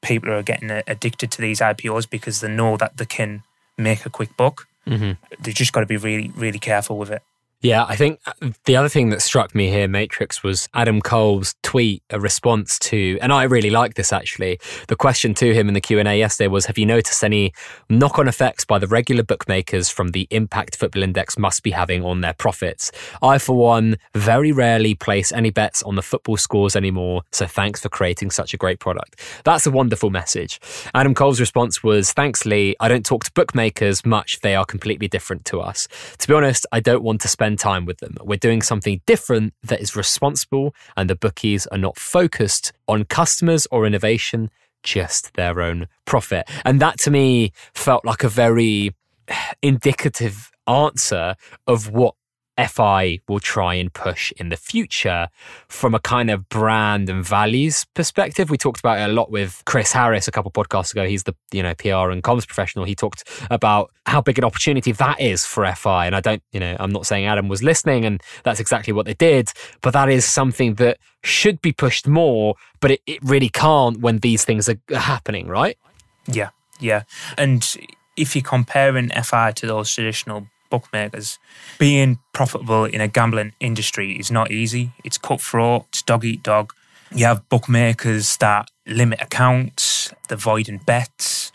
[0.00, 3.42] people are getting addicted to these IPOs because they know that they can
[3.76, 4.66] make a quick buck.
[4.86, 7.22] hmm They just got to be really, really careful with it.
[7.64, 11.54] Yeah, I think uh, the other thing that struck me here, Matrix, was Adam Cole's
[11.62, 14.60] tweet, a response to, and I really like this actually.
[14.88, 17.54] The question to him in the Q and A yesterday was, "Have you noticed any
[17.88, 22.20] knock-on effects by the regular bookmakers from the impact Football Index must be having on
[22.20, 27.22] their profits?" I, for one, very rarely place any bets on the football scores anymore.
[27.32, 29.18] So thanks for creating such a great product.
[29.44, 30.60] That's a wonderful message.
[30.94, 32.76] Adam Cole's response was, "Thanks, Lee.
[32.78, 34.40] I don't talk to bookmakers much.
[34.40, 35.88] They are completely different to us.
[36.18, 38.16] To be honest, I don't want to spend time with them.
[38.22, 43.66] We're doing something different that is responsible, and the bookies are not focused on customers
[43.70, 44.50] or innovation,
[44.82, 46.48] just their own profit.
[46.64, 48.94] And that to me felt like a very
[49.62, 51.34] indicative answer
[51.66, 52.14] of what
[52.58, 55.28] FI will try and push in the future
[55.68, 58.50] from a kind of brand and values perspective.
[58.50, 61.06] We talked about it a lot with Chris Harris a couple podcasts ago.
[61.06, 62.84] He's the you know PR and comms professional.
[62.84, 66.06] He talked about how big an opportunity that is for FI.
[66.06, 69.06] And I don't, you know, I'm not saying Adam was listening and that's exactly what
[69.06, 73.48] they did, but that is something that should be pushed more, but it, it really
[73.48, 75.78] can't when these things are happening, right?
[76.26, 77.04] Yeah, yeah.
[77.38, 77.76] And
[78.16, 81.38] if you're comparing FI to those traditional bookmakers,
[81.78, 84.84] being profitable in a gambling industry is not easy.
[85.04, 86.72] It's cutthroat, it's dog eat dog.
[87.14, 91.52] You have bookmakers that limit accounts, they're voiding bets,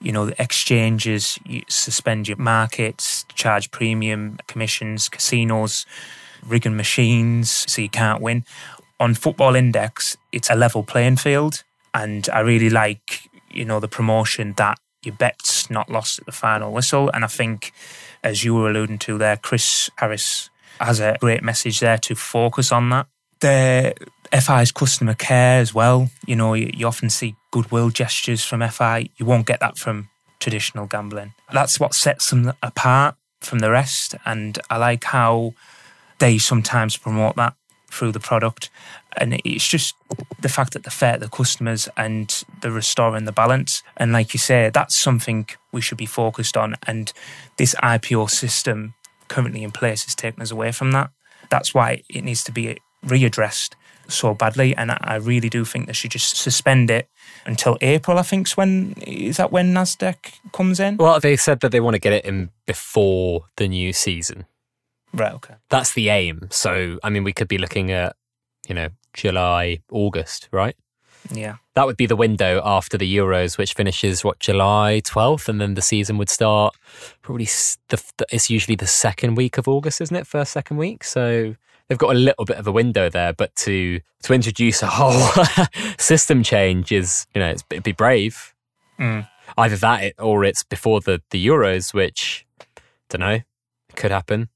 [0.00, 5.86] you know, the exchanges, you suspend your markets, charge premium commissions, casinos,
[6.46, 8.44] rigging machines so you can't win.
[8.98, 11.62] On Football Index, it's a level playing field.
[11.94, 16.32] And I really like, you know, the promotion that your bet's not lost at the
[16.32, 17.10] final whistle.
[17.12, 17.72] And I think,
[18.22, 22.72] as you were alluding to there, Chris Harris has a great message there to focus
[22.72, 23.06] on that.
[23.40, 23.94] The
[24.32, 26.10] FI's customer care as well.
[26.26, 29.10] You know, you, you often see goodwill gestures from FI.
[29.16, 30.08] You won't get that from
[30.40, 31.34] traditional gambling.
[31.52, 34.14] That's what sets them apart from the rest.
[34.24, 35.54] And I like how
[36.18, 37.54] they sometimes promote that
[37.92, 38.70] through the product.
[39.16, 39.94] And it's just
[40.40, 43.82] the fact that they're fair to the customers and they're restoring the balance.
[43.96, 46.76] And like you say, that's something we should be focused on.
[46.86, 47.12] And
[47.58, 48.94] this IPO system
[49.28, 51.10] currently in place is taking us away from that.
[51.50, 53.74] That's why it needs to be readdressed
[54.08, 54.74] so badly.
[54.74, 57.08] And I really do think they should just suspend it
[57.44, 60.16] until April, I think, when is that when NASDAQ
[60.52, 60.96] comes in?
[60.96, 64.46] Well, they said that they want to get it in before the new season.
[65.12, 65.54] Right, okay.
[65.68, 66.48] That's the aim.
[66.50, 68.16] So, I mean, we could be looking at,
[68.68, 70.76] you know, July, August, right?
[71.30, 71.56] Yeah.
[71.74, 75.74] That would be the window after the Euros, which finishes what July 12th, and then
[75.74, 76.74] the season would start
[77.22, 77.44] probably
[77.88, 80.26] the, it's usually the second week of August, isn't it?
[80.26, 81.04] First, second week.
[81.04, 81.54] So
[81.88, 85.44] they've got a little bit of a window there, but to to introduce a whole
[85.98, 88.54] system change is, you know, it's, it'd be brave.
[88.98, 89.28] Mm.
[89.58, 92.46] Either that or it's before the, the Euros, which,
[93.08, 93.40] don't know,
[93.96, 94.48] could happen.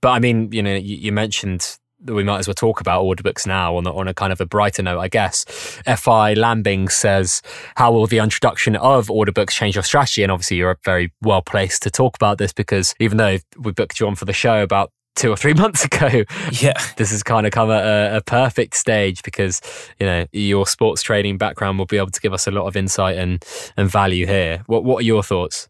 [0.00, 3.02] But I mean, you know, you, you mentioned that we might as well talk about
[3.02, 5.44] order books now on, on a kind of a brighter note, I guess.
[5.84, 7.42] FI Lambing says,
[7.76, 10.22] How will the introduction of order books change your strategy?
[10.22, 14.00] And obviously, you're very well placed to talk about this because even though we booked
[14.00, 17.46] you on for the show about two or three months ago, yeah, this has kind
[17.46, 19.60] of come at a, a perfect stage because
[19.98, 22.76] you know your sports trading background will be able to give us a lot of
[22.76, 23.44] insight and
[23.76, 24.62] and value here.
[24.66, 25.68] What what are your thoughts?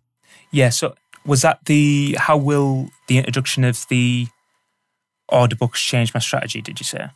[0.52, 0.94] Yeah, so
[1.24, 4.26] was that the how will the introduction of the
[5.28, 6.60] order books change my strategy?
[6.60, 7.08] Did you say?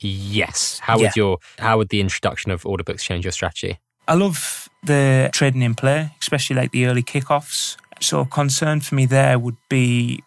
[0.00, 0.78] Yes.
[0.78, 1.08] How yeah.
[1.08, 3.78] would your how would the introduction of order books change your strategy?
[4.08, 7.76] I love the trading in play, especially like the early kickoffs.
[8.00, 10.22] So a concern for me there would be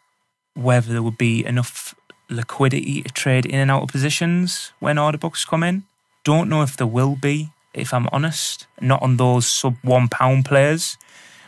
[0.54, 1.96] whether there would be enough
[2.30, 5.84] liquidity to trade in and out of positions when order books come in.
[6.24, 8.68] Don't know if there will be, if I'm honest.
[8.80, 10.98] Not on those sub one pound players.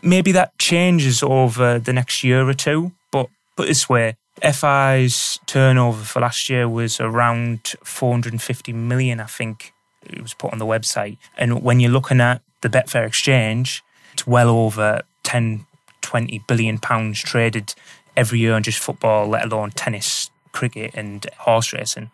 [0.05, 2.91] Maybe that changes over the next year or two.
[3.11, 3.27] But
[3.57, 9.73] put this way, FI's turnover for last year was around 450 million, I think
[10.05, 11.17] it was put on the website.
[11.37, 13.83] And when you're looking at the Betfair exchange,
[14.13, 15.65] it's well over 10,
[16.01, 17.73] 20 billion pounds traded
[18.15, 22.11] every year on just football, let alone tennis, cricket, and horse racing.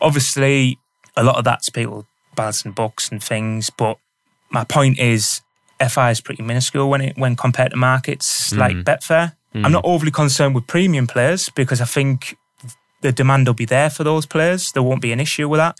[0.00, 0.78] Obviously,
[1.16, 3.98] a lot of that's people balancing books and things, but
[4.50, 5.42] my point is
[5.88, 8.58] FI is pretty minuscule when it when compared to markets mm.
[8.58, 9.34] like Betfair.
[9.54, 9.66] Mm.
[9.66, 12.36] I'm not overly concerned with premium players because I think
[13.02, 14.72] the demand will be there for those players.
[14.72, 15.76] There won't be an issue with that.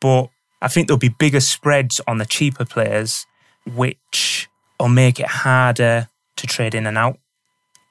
[0.00, 0.28] But
[0.62, 3.26] I think there'll be bigger spreads on the cheaper players,
[3.74, 4.48] which
[4.78, 7.18] will make it harder to trade in and out.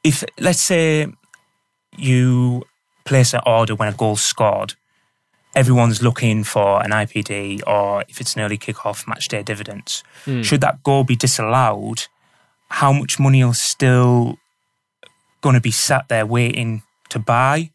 [0.04, 1.08] If, let's say,
[1.98, 2.64] you
[3.06, 4.76] place an order when a goal's scored,
[5.56, 10.04] everyone's looking for an IPD or if it's an early kickoff match day dividends.
[10.26, 10.44] Mm.
[10.44, 12.08] Should that goal be disallowed,
[12.70, 14.38] how much money will still
[15.46, 17.70] going to be sat there waiting to buy.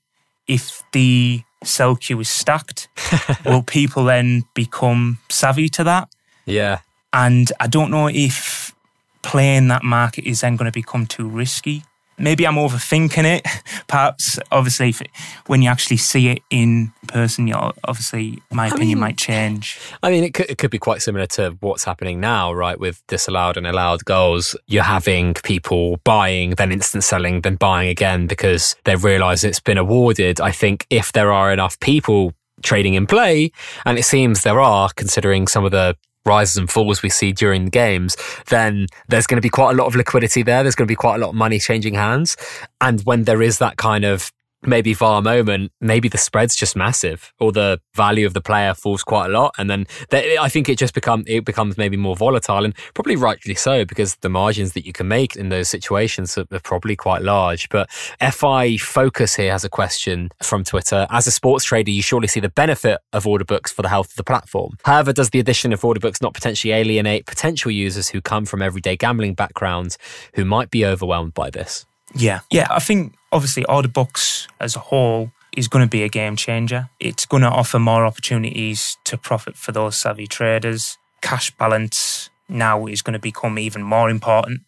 [0.49, 2.89] If the sell queue is stacked,
[3.45, 6.09] will people then become savvy to that?
[6.47, 6.81] Yeah.
[7.13, 8.75] And I don't know if
[9.23, 11.85] playing that market is then going to become too risky
[12.21, 13.47] maybe I'm overthinking it.
[13.89, 15.09] Perhaps, obviously, it,
[15.47, 19.81] when you actually see it in person, you obviously my opinion mean, might change.
[20.03, 22.79] I mean, it could, it could be quite similar to what's happening now, right?
[22.79, 28.27] With disallowed and allowed goals, you're having people buying, then instant selling, then buying again
[28.27, 30.41] because they realise it's been awarded.
[30.41, 33.51] I think if there are enough people trading in play,
[33.85, 37.67] and it seems there are, considering some of the rises and falls we see during
[37.67, 38.17] the games,
[38.49, 40.63] then there's going to be quite a lot of liquidity there.
[40.63, 42.37] There's going to be quite a lot of money changing hands.
[42.81, 44.33] And when there is that kind of
[44.63, 49.03] maybe VAR moment, maybe the spread's just massive or the value of the player falls
[49.03, 49.55] quite a lot.
[49.59, 53.17] And then they, I think it just become, it becomes maybe more volatile and probably
[53.17, 56.97] rightly so because the margins that you can make in those situations are, are probably
[56.97, 57.69] quite large.
[57.69, 61.07] But FI Focus here has a question from Twitter.
[61.11, 64.11] As a sports trader, you surely see the benefit of order books for the health
[64.11, 64.77] of the platform.
[64.85, 68.63] However, does the addition of order books not potentially alienate potential users who come from
[68.63, 69.97] everyday gambling backgrounds
[70.35, 71.87] who might be overwhelmed by this?
[72.15, 72.41] Yeah.
[72.51, 72.67] Yeah.
[72.71, 76.89] I think obviously order books as a whole is going to be a game changer.
[77.01, 80.99] It's going to offer more opportunities to profit for those savvy traders.
[81.23, 84.63] Cash balance now is going to become even more important.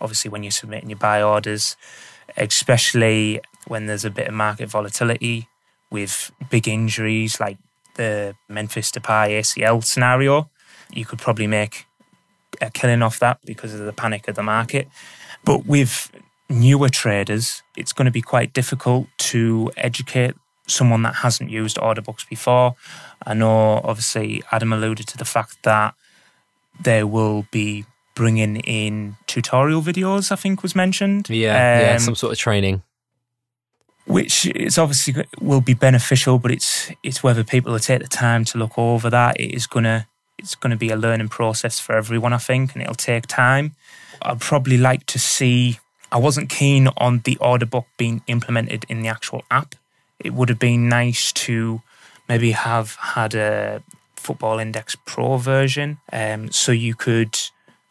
[0.00, 1.76] Obviously, when you're submitting your buy orders,
[2.36, 5.48] especially when there's a bit of market volatility
[5.90, 7.58] with big injuries like
[7.94, 10.48] the Memphis Depay ACL scenario,
[10.92, 11.86] you could probably make
[12.60, 14.88] a killing off that because of the panic of the market.
[15.44, 16.10] But with
[16.48, 20.34] newer traders, it's going to be quite difficult to educate
[20.66, 22.74] someone that hasn't used order books before.
[23.26, 25.94] I know, obviously, Adam alluded to the fact that
[26.80, 27.84] they will be
[28.14, 30.32] bringing in tutorial videos.
[30.32, 31.28] I think was mentioned.
[31.28, 32.82] Yeah, um, yeah, some sort of training.
[34.06, 38.44] Which is obviously will be beneficial, but it's it's whether people will take the time
[38.46, 39.38] to look over that.
[39.38, 42.94] It is gonna it's gonna be a learning process for everyone, I think, and it'll
[42.94, 43.76] take time.
[44.22, 45.78] I'd probably like to see
[46.10, 49.74] I wasn't keen on the order book being implemented in the actual app.
[50.18, 51.82] It would have been nice to
[52.28, 53.82] maybe have had a
[54.16, 57.38] Football Index Pro version, um, so you could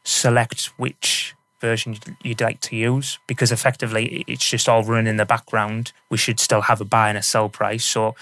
[0.03, 5.25] select which version you'd like to use because effectively it's just all running in the
[5.25, 5.91] background.
[6.09, 8.15] We should still have a buy and a sell price, so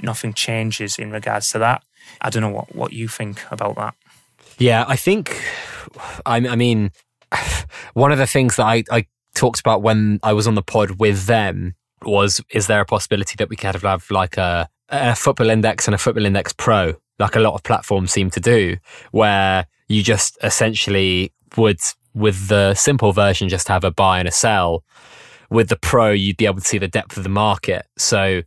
[0.00, 1.82] nothing changes in regards to that.
[2.20, 3.94] I don't know what, what you think about that.
[4.58, 5.40] Yeah, I think,
[6.26, 6.90] I, I mean,
[7.94, 11.00] one of the things that I, I talked about when I was on the pod
[11.00, 11.74] with them
[12.04, 15.94] was is there a possibility that we could have like a, a football index and
[15.94, 18.76] a football index pro, like a lot of platforms seem to do,
[19.10, 21.78] where you just essentially would,
[22.14, 24.84] with the simple version, just have a buy and a sell.
[25.50, 27.86] With the pro, you'd be able to see the depth of the market.
[27.98, 28.42] So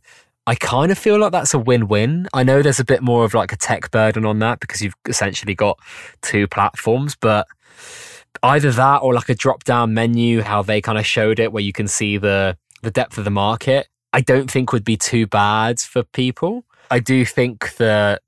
[0.46, 2.28] I kind of feel like that's a win win.
[2.32, 4.94] I know there's a bit more of like a tech burden on that because you've
[5.06, 5.78] essentially got
[6.22, 7.46] two platforms, but
[8.42, 11.62] either that or like a drop down menu, how they kind of showed it, where
[11.62, 15.26] you can see the the depth of the market, I don't think would be too
[15.26, 16.64] bad for people.
[16.90, 18.22] I do think that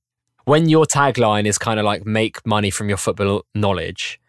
[0.45, 4.21] when your tagline is kind of like make money from your football knowledge,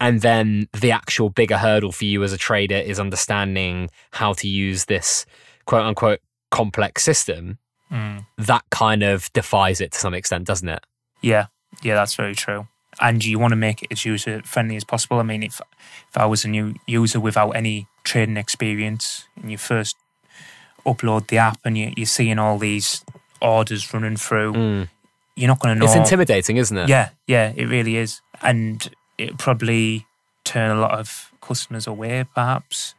[0.00, 4.48] and then the actual bigger hurdle for you as a trader is understanding how to
[4.48, 5.26] use this
[5.64, 6.20] quote unquote
[6.50, 7.58] complex system,
[7.90, 8.24] mm.
[8.38, 10.84] that kind of defies it to some extent, doesn't it?
[11.22, 11.46] Yeah,
[11.82, 12.68] yeah, that's very true.
[12.98, 15.18] And you want to make it as user friendly as possible.
[15.18, 15.60] I mean, if
[16.08, 19.96] if I was a new user without any trading experience and you first
[20.86, 23.04] upload the app and you, you're seeing all these
[23.42, 24.88] orders running through, mm.
[25.34, 25.84] you're not going to know.
[25.84, 26.88] It's intimidating, isn't it?
[26.88, 28.22] Yeah, yeah, it really is.
[28.40, 28.88] And
[29.18, 30.06] it probably
[30.44, 32.94] turn a lot of customers away, perhaps.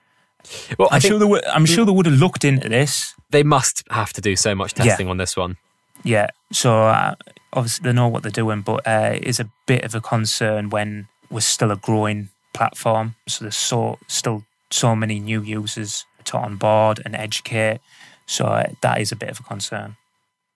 [0.77, 3.15] Well, I'm sure they would, I'm sure they would have looked into this.
[3.31, 5.11] They must have to do so much testing yeah.
[5.11, 5.57] on this one.
[6.03, 6.29] Yeah.
[6.51, 7.15] So uh,
[7.53, 10.69] obviously they know what they're doing, but uh, it is a bit of a concern
[10.69, 13.15] when we're still a growing platform.
[13.27, 17.79] So there's so still so many new users to onboard and educate.
[18.25, 19.95] So uh, that is a bit of a concern.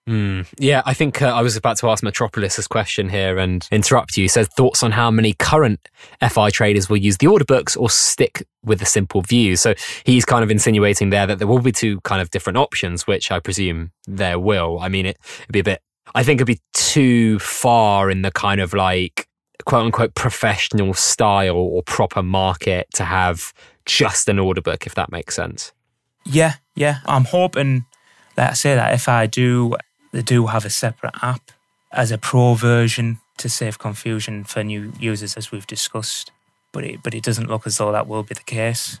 [0.08, 0.46] Mm.
[0.58, 4.16] Yeah, I think uh, I was about to ask Metropolis this question here and interrupt
[4.16, 4.28] you.
[4.28, 5.88] Says thoughts on how many current
[6.28, 9.54] FI traders will use the order books or stick with the simple view.
[9.54, 9.74] So
[10.04, 13.30] he's kind of insinuating there that there will be two kind of different options, which
[13.30, 14.80] I presume there will.
[14.80, 15.80] I mean, it, it'd be a bit.
[16.14, 19.26] I think it'd be too far in the kind of like
[19.64, 23.52] quote unquote professional style or proper market to have
[23.86, 25.72] just an order book, if that makes sense.
[26.24, 26.98] Yeah, yeah.
[27.06, 27.86] I'm hoping
[28.36, 29.76] let's say that if I do
[30.12, 31.52] they do have a separate app
[31.92, 36.30] as a pro version to save confusion for new users, as we've discussed.
[36.72, 38.98] But it, but it doesn't look as though that will be the case.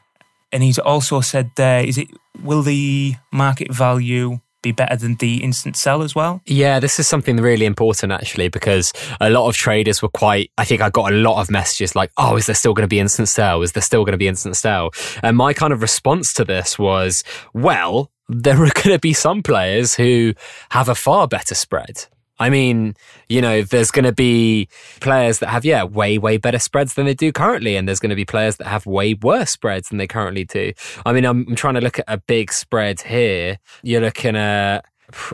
[0.50, 2.08] And he's also said there, is it
[2.42, 6.40] will the market value be better than the instant sell as well?
[6.46, 10.50] Yeah, this is something really important actually because a lot of traders were quite.
[10.56, 12.88] I think I got a lot of messages like, "Oh, is there still going to
[12.88, 13.62] be instant sell?
[13.62, 14.90] Is there still going to be instant sell?"
[15.22, 19.42] And my kind of response to this was, "Well, there are going to be some
[19.42, 20.34] players who
[20.70, 22.06] have a far better spread.
[22.38, 22.94] I mean,
[23.28, 24.68] you know, there's going to be
[25.00, 27.76] players that have, yeah, way, way better spreads than they do currently.
[27.76, 30.72] And there's going to be players that have way worse spreads than they currently do.
[31.06, 33.58] I mean, I'm, I'm trying to look at a big spread here.
[33.82, 34.80] You're looking at,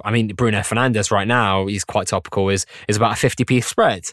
[0.05, 4.05] I mean, Bruno Fernandes right now, he's quite topical, is, is about a 50p spread.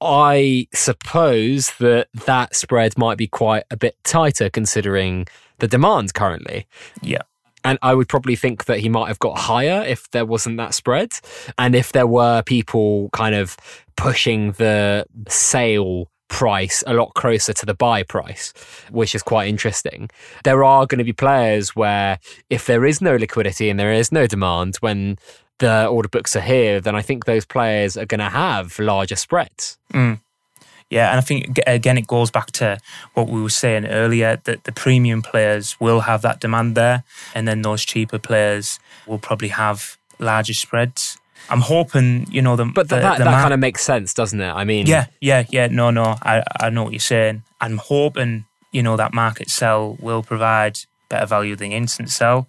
[0.00, 5.26] I suppose that that spread might be quite a bit tighter considering
[5.58, 6.66] the demand currently.
[7.00, 7.22] Yeah.
[7.64, 10.74] And I would probably think that he might have got higher if there wasn't that
[10.74, 11.12] spread.
[11.58, 13.56] And if there were people kind of
[13.96, 18.52] pushing the sale price a lot closer to the buy price,
[18.90, 20.10] which is quite interesting.
[20.42, 22.18] There are going to be players where
[22.50, 25.16] if there is no liquidity and there is no demand when
[25.58, 29.16] the order books are here, then I think those players are going to have larger
[29.16, 29.78] spreads.
[29.92, 30.20] Mm.
[30.94, 32.78] Yeah, and I think again it goes back to
[33.14, 37.02] what we were saying earlier that the premium players will have that demand there,
[37.34, 38.78] and then those cheaper players
[39.08, 41.18] will probably have larger spreads.
[41.50, 44.40] I'm hoping, you know, the but the, that, the that kind of makes sense, doesn't
[44.40, 44.52] it?
[44.52, 45.66] I mean, yeah, yeah, yeah.
[45.66, 47.42] No, no, I I know what you're saying.
[47.60, 50.78] I'm hoping, you know, that market sell will provide
[51.08, 52.46] better value than instant sell,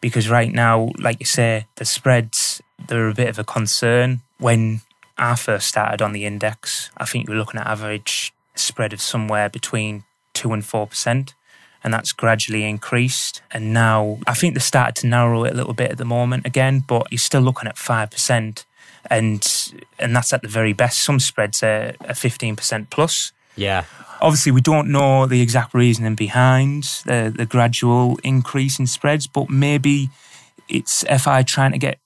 [0.00, 4.80] because right now, like you say, the spreads they're a bit of a concern when
[5.18, 9.00] I first started on the index, I think you were looking at average spread of
[9.00, 11.34] somewhere between two and four percent,
[11.82, 13.42] and that's gradually increased.
[13.50, 16.46] And now I think they started to narrow it a little bit at the moment
[16.46, 18.64] again, but you're still looking at five percent,
[19.10, 19.46] and
[19.98, 21.02] and that's at the very best.
[21.02, 23.32] Some spreads are fifteen percent plus.
[23.56, 23.84] Yeah.
[24.20, 29.48] Obviously, we don't know the exact reasoning behind the, the gradual increase in spreads, but
[29.48, 30.10] maybe
[30.68, 31.98] it's FI trying to get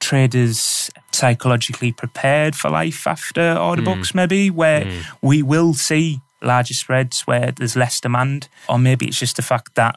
[0.00, 0.90] traders
[1.20, 3.84] psychologically prepared for life after order mm.
[3.84, 5.02] books, maybe, where mm.
[5.20, 9.74] we will see larger spreads where there's less demand, or maybe it's just the fact
[9.74, 9.96] that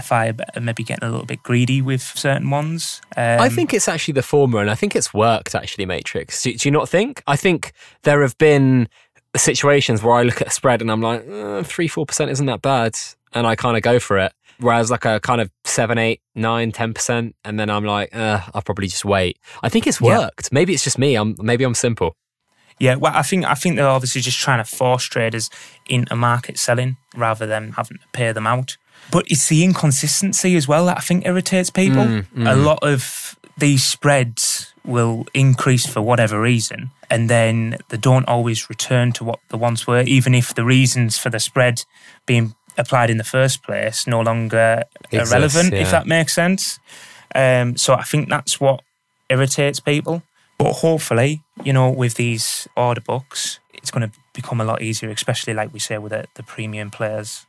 [0.00, 3.00] FI are maybe getting a little bit greedy with certain ones.
[3.16, 6.42] Um, I think it's actually the former, and I think it's worked actually, Matrix.
[6.42, 7.22] Do, do, you not think?
[7.26, 7.72] I think
[8.04, 8.88] there have been
[9.36, 12.46] situations where I look at a spread and I'm like, uh, three, four percent isn't
[12.46, 12.94] that bad,
[13.32, 14.32] and I kind of go for it.
[14.60, 18.40] Whereas like a kind of seven, eight, nine, ten percent, and then I'm like, uh,
[18.54, 19.38] I'll probably just wait.
[19.62, 20.44] I think it's worked.
[20.44, 20.48] Yeah.
[20.52, 21.14] Maybe it's just me.
[21.16, 22.14] I'm maybe I'm simple.
[22.78, 25.50] Yeah, well, I think I think they're obviously just trying to force traders
[25.88, 28.76] into market selling rather than having to pay them out.
[29.12, 32.04] But it's the inconsistency as well that I think irritates people.
[32.04, 32.50] Mm, mm.
[32.50, 38.70] A lot of these spreads will increase for whatever reason, and then they don't always
[38.70, 41.84] return to what the once were, even if the reasons for the spread
[42.24, 45.80] being applied in the first place no longer Exists, are relevant, yeah.
[45.80, 46.78] if that makes sense.
[47.34, 48.82] Um, so I think that's what
[49.28, 50.22] irritates people.
[50.58, 55.10] But hopefully, you know, with these order books, it's going to become a lot easier,
[55.10, 57.46] especially like we say with the, the premium players.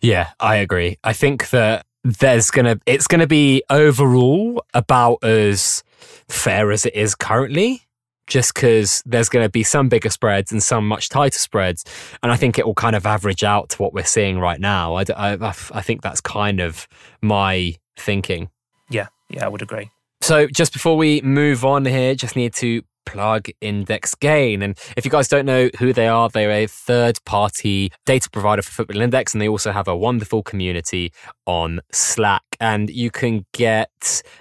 [0.00, 0.98] Yeah, I agree.
[1.02, 5.84] I think that there's gonna it's gonna be overall about as
[6.28, 7.82] fair as it is currently.
[8.28, 11.84] Just because there's going to be some bigger spreads and some much tighter spreads,
[12.22, 14.94] and I think it will kind of average out to what we're seeing right now.
[14.94, 16.86] I I think that's kind of
[17.20, 18.48] my thinking.
[18.88, 19.90] Yeah, yeah, I would agree.
[20.20, 24.62] So just before we move on here, just need to plug Index Gain.
[24.62, 28.62] And if you guys don't know who they are, they're a third party data provider
[28.62, 31.12] for Football Index, and they also have a wonderful community
[31.46, 32.42] on Slack.
[32.60, 33.90] And you can get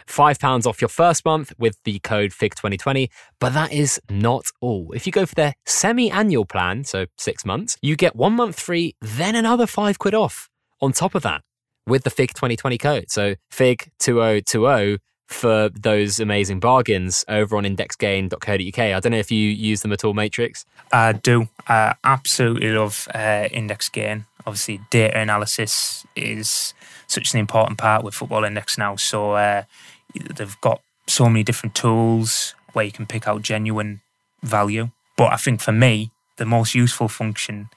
[0.08, 3.10] £5 off your first month with the code FIG2020.
[3.40, 4.92] But that is not all.
[4.94, 8.60] If you go for their semi annual plan, so six months, you get one month
[8.60, 10.50] free, then another five quid off
[10.82, 11.42] on top of that
[11.88, 13.06] with the FIG 2020 code.
[13.10, 15.00] So FIG 2020
[15.32, 18.80] for those amazing bargains over on indexgain.co.uk.
[18.80, 20.66] I don't know if you use them at all, Matrix.
[20.92, 21.50] I do.
[21.68, 24.26] I absolutely love uh, index gain.
[24.46, 26.74] Obviously, data analysis is
[27.08, 28.96] such an important part with Football Index now.
[28.96, 29.64] So uh,
[30.36, 34.02] they've got so many different tools where you can pick out genuine
[34.42, 34.90] value.
[35.18, 37.70] But I think for me, the most useful function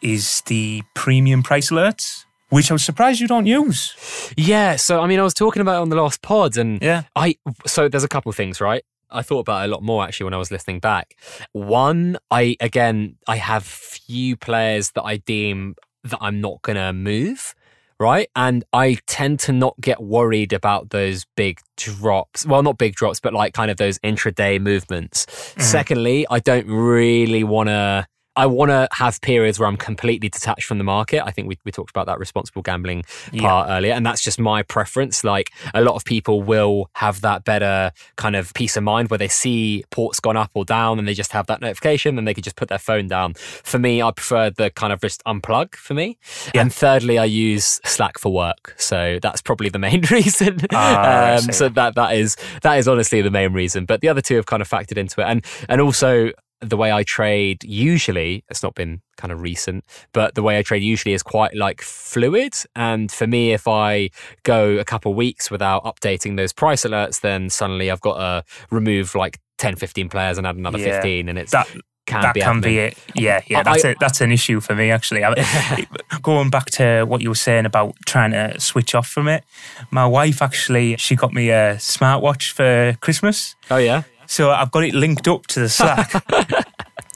[0.00, 4.32] is the premium price alerts, which I was surprised you don't use.
[4.36, 7.04] Yeah, so I mean, I was talking about it on the last pod, and Yeah.
[7.16, 7.36] I
[7.66, 8.84] so there's a couple of things, right?
[9.10, 11.16] I thought about it a lot more actually when I was listening back.
[11.52, 17.54] One, I again, I have few players that I deem that I'm not gonna move,
[17.98, 18.28] right?
[18.36, 22.44] And I tend to not get worried about those big drops.
[22.44, 25.24] Well, not big drops, but like kind of those intraday movements.
[25.26, 25.60] Mm-hmm.
[25.62, 28.06] Secondly, I don't really want to.
[28.34, 31.22] I want to have periods where I'm completely detached from the market.
[31.24, 33.04] I think we, we talked about that responsible gambling
[33.38, 35.22] part earlier, and that's just my preference.
[35.22, 39.18] Like a lot of people will have that better kind of peace of mind where
[39.18, 42.34] they see ports gone up or down and they just have that notification and they
[42.34, 43.34] can just put their phone down.
[43.34, 46.18] For me, I prefer the kind of just unplug for me.
[46.54, 48.74] And thirdly, I use Slack for work.
[48.78, 50.58] So that's probably the main reason.
[50.72, 53.84] Ah, um, so that that is that is honestly the main reason.
[53.84, 55.24] But the other two have kind of factored into it.
[55.24, 56.30] And and also
[56.62, 60.62] the way I trade usually, it's not been kind of recent, but the way I
[60.62, 62.54] trade usually is quite like fluid.
[62.76, 64.10] And for me, if I
[64.44, 68.44] go a couple of weeks without updating those price alerts, then suddenly I've got to
[68.70, 70.94] remove like 10, 15 players and add another Yeah.
[71.00, 71.28] 15.
[71.28, 71.68] And it's That
[72.04, 72.62] can that be can admin.
[72.64, 72.98] be it.
[73.14, 73.62] Yeah, yeah.
[73.62, 75.24] That's I- a, that's an issue for me actually.
[75.24, 75.86] I,
[76.22, 79.44] going back to what you were saying about trying to switch off from it,
[79.92, 84.02] my wife actually she got me a smartwatch for Christmas, Oh, yeah.
[84.26, 86.12] So I've got it linked up to the Slack.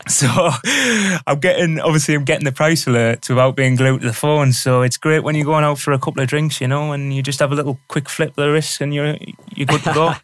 [0.08, 0.28] So
[1.26, 4.52] I'm getting obviously I'm getting the price alerts without being glued to the phone.
[4.52, 7.12] So it's great when you're going out for a couple of drinks, you know, and
[7.12, 9.16] you just have a little quick flip of the wrist and you're
[9.54, 10.12] you're good to go.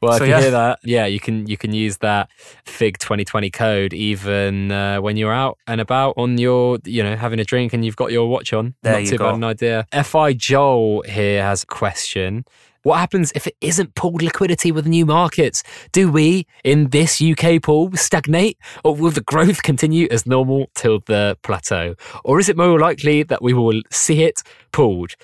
[0.00, 0.40] Well, So, if you yeah.
[0.40, 2.30] hear that, yeah, you can you can use that
[2.64, 7.38] Fig 2020 code even uh, when you're out and about on your, you know, having
[7.40, 8.74] a drink and you've got your watch on.
[8.82, 9.26] There Not you too go.
[9.26, 9.86] bad an idea.
[10.02, 12.46] Fi Joel here has a question.
[12.86, 15.64] What happens if it isn't pooled liquidity with new markets?
[15.90, 21.00] Do we, in this UK pool, stagnate, or will the growth continue as normal till
[21.00, 21.96] the plateau?
[22.22, 25.16] Or is it more likely that we will see it pooled?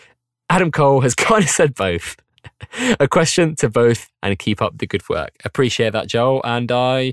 [0.51, 2.17] Adam Cole has kind of said both.
[2.99, 5.31] a question to both and keep up the good work.
[5.45, 6.41] Appreciate that, Joel.
[6.43, 7.13] And I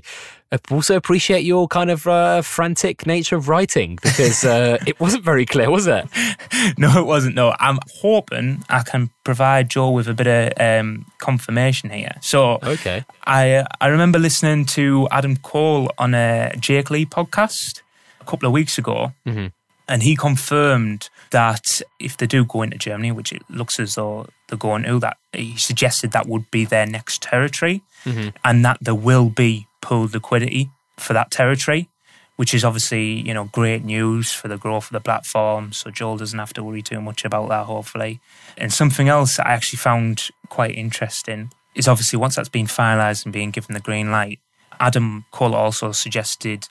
[0.70, 5.46] also appreciate your kind of uh, frantic nature of writing because uh, it wasn't very
[5.46, 6.06] clear, was it?
[6.78, 7.34] No, it wasn't.
[7.36, 12.12] No, I'm hoping I can provide Joe with a bit of um, confirmation here.
[12.20, 13.04] So Okay.
[13.26, 17.82] I I remember listening to Adam Cole on a Jake Lee podcast
[18.20, 19.52] a couple of weeks ago, Mhm.
[19.88, 24.26] and he confirmed that if they do go into Germany, which it looks as though
[24.48, 28.32] they're going to, that he suggested that would be their next territory, Mhm.
[28.44, 31.88] and that there will be pooled liquidity for that territory.
[32.36, 35.72] Which is obviously, you know, great news for the growth of the platform.
[35.72, 38.18] So Joel doesn't have to worry too much about that, hopefully.
[38.56, 43.32] And something else I actually found quite interesting is obviously once that's been finalised and
[43.34, 44.40] being given the green light,
[44.80, 46.66] Adam Cole also suggested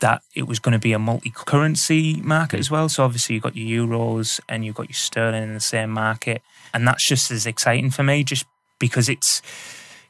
[0.00, 2.90] that it was going to be a multi-currency market as well.
[2.90, 6.42] So obviously you've got your euros and you've got your sterling in the same market,
[6.74, 8.44] and that's just as exciting for me, just
[8.78, 9.40] because it's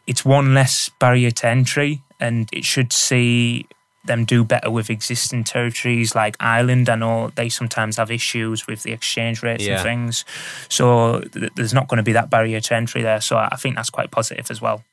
[0.09, 3.67] it's one less barrier to entry, and it should see
[4.07, 6.91] them do better with existing territories like Ireland.
[6.91, 9.75] I know they sometimes have issues with the exchange rates Yeah.
[9.77, 10.25] and things.
[10.69, 13.23] So th- there's not going to be that barrier to entry there.
[13.23, 14.85] So I think that's quite positive as well.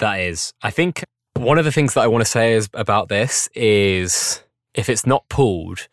[0.00, 0.52] That is.
[0.62, 1.02] I think
[1.34, 4.42] one of the things that I want to say is about this is
[4.74, 5.88] if it's not pooled,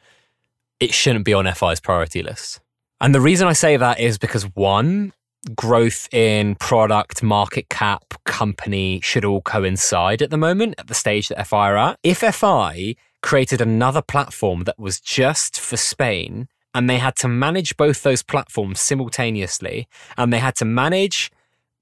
[0.81, 2.59] it shouldn't be on FI's priority list.
[2.99, 5.13] And the reason I say that is because one,
[5.55, 11.29] growth in product, market cap, company should all coincide at the moment at the stage
[11.29, 11.99] that FI are at.
[12.03, 17.75] If FI created another platform that was just for Spain and they had to manage
[17.77, 21.31] both those platforms simultaneously and they had to manage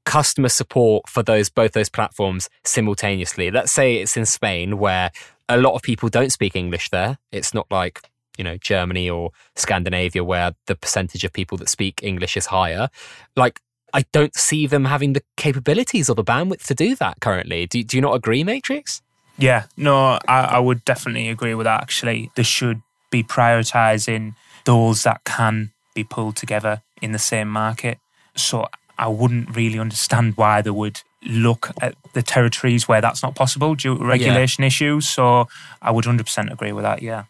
[0.05, 3.51] customer support for those both those platforms simultaneously.
[3.51, 5.11] Let's say it's in Spain where
[5.49, 7.17] a lot of people don't speak English there.
[7.31, 8.01] It's not like,
[8.37, 12.89] you know, Germany or Scandinavia where the percentage of people that speak English is higher.
[13.35, 13.59] Like
[13.93, 17.65] I don't see them having the capabilities or the bandwidth to do that currently.
[17.65, 19.01] Do, do you not agree, Matrix?
[19.37, 21.81] Yeah, no, I, I would definitely agree with that.
[21.81, 27.97] Actually, they should be prioritizing those that can be pooled together in the same market.
[28.35, 28.67] So
[28.97, 33.75] I wouldn't really understand why they would look at the territories where that's not possible
[33.75, 35.07] due to regulation issues.
[35.07, 35.47] So
[35.81, 37.01] I would 100% agree with that.
[37.01, 37.23] Yeah.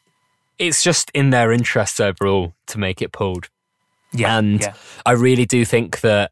[0.58, 3.50] It's just in their interest overall to make it pooled.
[4.14, 4.38] Yeah.
[4.38, 4.74] And yeah.
[5.06, 6.32] I really do think that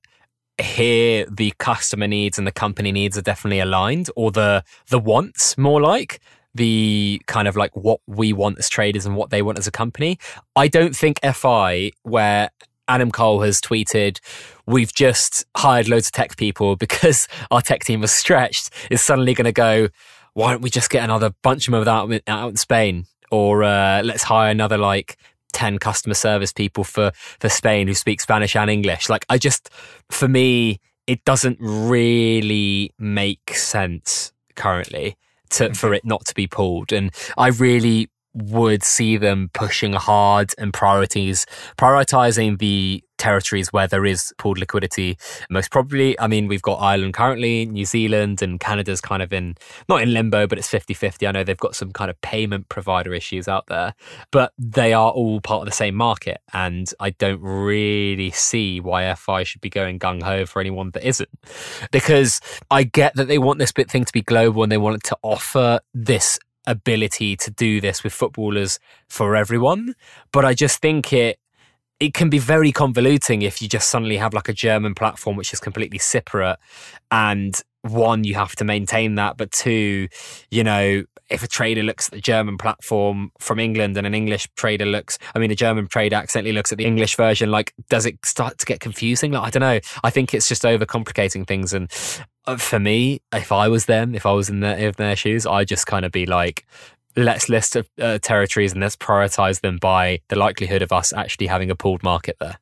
[0.61, 5.57] here the customer needs and the company needs are definitely aligned, or the the wants
[5.57, 6.19] more like
[6.55, 9.71] the kind of like what we want as traders and what they want as a
[9.71, 10.19] company.
[10.55, 12.49] I don't think FI, where
[12.87, 14.19] Adam Cole has tweeted,
[14.67, 19.33] we've just hired loads of tech people because our tech team was stretched, is suddenly
[19.33, 19.89] going to go,
[20.33, 23.05] why don't we just get another bunch of them out, out in Spain?
[23.33, 25.17] Or uh, let's hire another like
[25.53, 29.09] 10 customer service people for, for Spain who speak Spanish and English.
[29.09, 29.71] Like, I just,
[30.11, 35.17] for me, it doesn't really make sense currently
[35.49, 36.93] to, for it not to be pooled.
[36.93, 44.05] And I really would see them pushing hard and priorities, prioritizing the territories where there
[44.05, 45.17] is pooled liquidity.
[45.49, 49.55] Most probably, I mean, we've got Ireland currently, New Zealand, and Canada's kind of in,
[49.87, 51.25] not in limbo, but it's 50 50.
[51.25, 53.93] I know they've got some kind of payment provider issues out there,
[54.31, 56.41] but they are all part of the same market.
[56.51, 61.07] And I don't really see why FI should be going gung ho for anyone that
[61.07, 61.29] isn't.
[61.91, 64.97] Because I get that they want this bit thing to be global and they want
[64.97, 69.95] it to offer this ability to do this with footballers for everyone.
[70.31, 71.39] But I just think it
[72.03, 75.53] it can be very convoluting if you just suddenly have like a German platform which
[75.53, 76.57] is completely separate
[77.11, 80.09] and one you have to maintain that but two
[80.51, 84.49] you know if a trader looks at the German platform from England and an English
[84.57, 88.05] trader looks I mean a German trader accidentally looks at the English version like does
[88.05, 89.31] it start to get confusing?
[89.31, 89.79] Like I don't know.
[90.03, 91.89] I think it's just overcomplicating things and
[92.47, 95.45] uh, for me if I was them if I was in their, in their shoes
[95.45, 96.65] I'd just kind of be like
[97.15, 101.69] let's list uh, territories and let's prioritize them by the likelihood of us actually having
[101.69, 102.57] a pooled market there.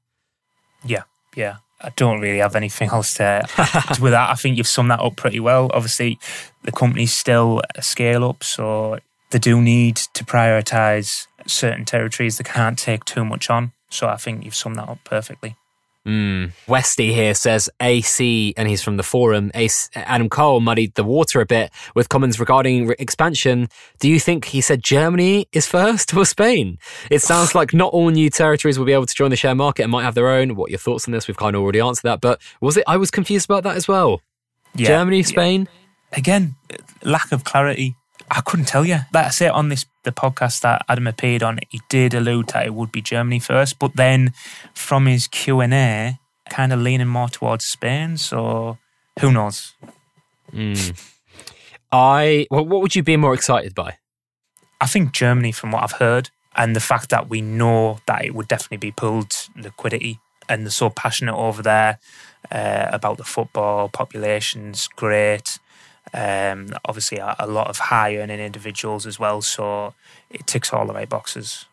[0.84, 1.04] Yeah,
[1.36, 1.58] yeah.
[1.84, 4.30] I don't really have anything else to add with that.
[4.30, 5.72] I think you've summed that up pretty well.
[5.74, 6.20] Obviously,
[6.64, 9.00] the company's still a scale up, so
[9.32, 12.38] they do need to prioritize certain territories.
[12.38, 13.72] They can't take too much on.
[13.90, 15.56] So I think you've summed that up perfectly.
[16.08, 16.52] Mm.
[16.68, 19.52] Westy here says AC, and he's from the forum.
[19.54, 23.68] AC, Adam Cole muddied the water a bit with comments regarding re- expansion.
[24.00, 26.80] Do you think he said Germany is first or Spain?
[27.12, 29.84] It sounds like not all new territories will be able to join the share market
[29.84, 30.56] and might have their own.
[30.56, 31.28] What are your thoughts on this?
[31.28, 32.84] We've kind of already answered that, but was it?
[32.88, 34.22] I was confused about that as well.
[34.74, 34.88] Yeah.
[34.88, 35.68] Germany, Spain.
[36.14, 36.56] Again,
[37.04, 37.96] lack of clarity.
[38.32, 39.00] I couldn't tell you.
[39.12, 41.60] That's it on this the podcast that Adam appeared on.
[41.70, 44.34] He did allude that it would be Germany first, but then
[44.74, 46.20] from his Q and A,
[46.50, 48.18] kind of leaning more towards Spain.
[48.18, 48.78] So
[49.20, 49.74] who knows?
[50.54, 51.14] Mm.
[51.92, 52.48] I.
[52.50, 53.98] Well, what would you be more excited by?
[54.80, 58.34] I think Germany, from what I've heard, and the fact that we know that it
[58.34, 62.00] would definitely be pooled liquidity, and they're so passionate over there
[62.50, 65.60] uh, about the football population's great.
[66.14, 69.94] Um, obviously, a, a lot of high earning individuals as well, so
[70.30, 71.66] it ticks all the right boxes.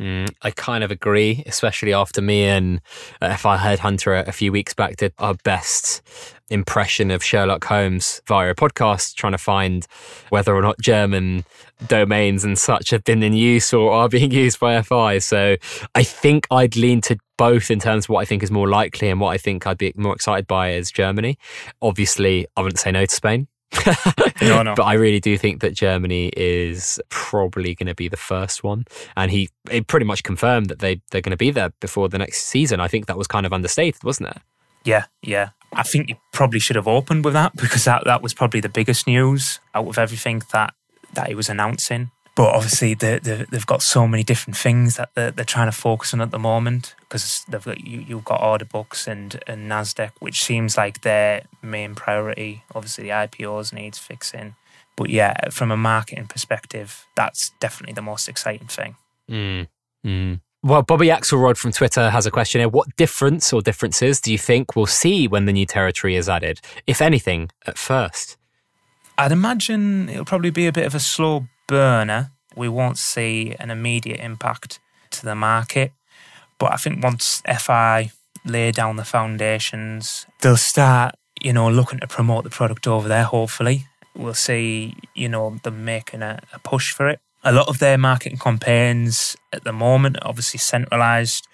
[0.00, 2.80] Mm, I kind of agree, especially after me and
[3.20, 6.00] uh, FI Headhunter a few weeks back did our best
[6.48, 9.86] impression of Sherlock Holmes via a podcast, trying to find
[10.30, 11.44] whether or not German
[11.86, 15.18] domains and such have been in use or are being used by FI.
[15.18, 15.56] So
[15.94, 19.08] I think I'd lean to both in terms of what I think is more likely
[19.08, 21.38] and what I think I'd be more excited by is Germany.
[21.80, 23.48] Obviously, I wouldn't say no to Spain.
[24.42, 24.74] No, no.
[24.74, 28.86] But I really do think that Germany is probably going to be the first one,
[29.18, 32.16] and he it pretty much confirmed that they they're going to be there before the
[32.16, 32.80] next season.
[32.80, 34.38] I think that was kind of understated, wasn't it?
[34.82, 35.50] Yeah, yeah.
[35.74, 38.70] I think you probably should have opened with that because that, that was probably the
[38.70, 40.72] biggest news out of everything that,
[41.12, 42.10] that he was announcing.
[42.40, 45.76] But obviously, they, they, they've got so many different things that they're, they're trying to
[45.76, 49.70] focus on at the moment because they've got you, you've got order books and, and
[49.70, 52.64] Nasdaq, which seems like their main priority.
[52.74, 54.54] Obviously, the IPOs needs fixing,
[54.96, 58.96] but yeah, from a marketing perspective, that's definitely the most exciting thing.
[59.30, 59.68] Mm.
[60.06, 60.40] Mm.
[60.62, 62.70] Well, Bobby Axelrod from Twitter has a question here.
[62.70, 66.62] What difference or differences do you think we'll see when the new territory is added,
[66.86, 68.38] if anything, at first?
[69.20, 72.30] I'd imagine it'll probably be a bit of a slow burner.
[72.56, 75.92] We won't see an immediate impact to the market.
[76.58, 78.12] But I think once FI
[78.46, 83.24] lay down the foundations, they'll start, you know, looking to promote the product over there,
[83.24, 83.84] hopefully.
[84.16, 87.20] We'll see, you know, them making a, a push for it.
[87.44, 91.46] A lot of their marketing campaigns at the moment are obviously centralised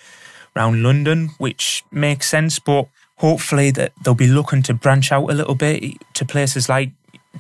[0.54, 2.86] around London, which makes sense, but
[3.16, 6.92] hopefully that they'll be looking to branch out a little bit to places like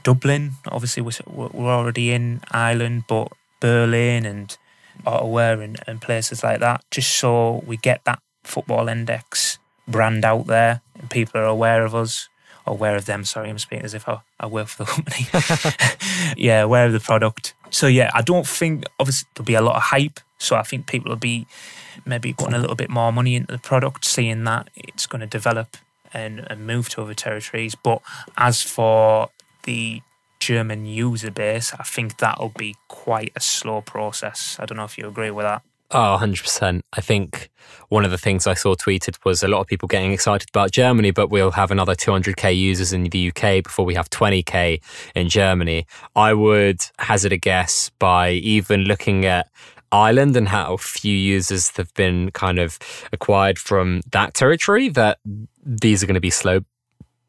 [0.02, 0.52] Dublin.
[0.68, 4.56] Obviously, we're, we're already in Ireland, but Berlin and
[5.04, 10.46] Ottawa and, and places like that, just so we get that football index brand out
[10.46, 12.28] there and people are aware of us,
[12.66, 13.24] aware of them.
[13.24, 15.26] Sorry, I'm speaking as if I, I work for the company.
[16.36, 17.54] yeah, aware of the product.
[17.70, 20.20] So, yeah, I don't think, obviously, there'll be a lot of hype.
[20.38, 21.46] So, I think people will be
[22.04, 25.26] maybe putting a little bit more money into the product, seeing that it's going to
[25.26, 25.76] develop
[26.12, 27.74] and, and move to other territories.
[27.74, 28.02] But
[28.36, 29.30] as for
[29.66, 30.00] the
[30.40, 34.56] German user base, I think that'll be quite a slow process.
[34.58, 35.62] I don't know if you agree with that.
[35.92, 36.80] Oh, 100%.
[36.94, 37.48] I think
[37.90, 40.72] one of the things I saw tweeted was a lot of people getting excited about
[40.72, 44.80] Germany, but we'll have another 200k users in the UK before we have 20k
[45.14, 45.86] in Germany.
[46.16, 49.48] I would hazard a guess by even looking at
[49.92, 52.78] Ireland and how few users have been kind of
[53.12, 55.18] acquired from that territory that
[55.64, 56.60] these are going to be slow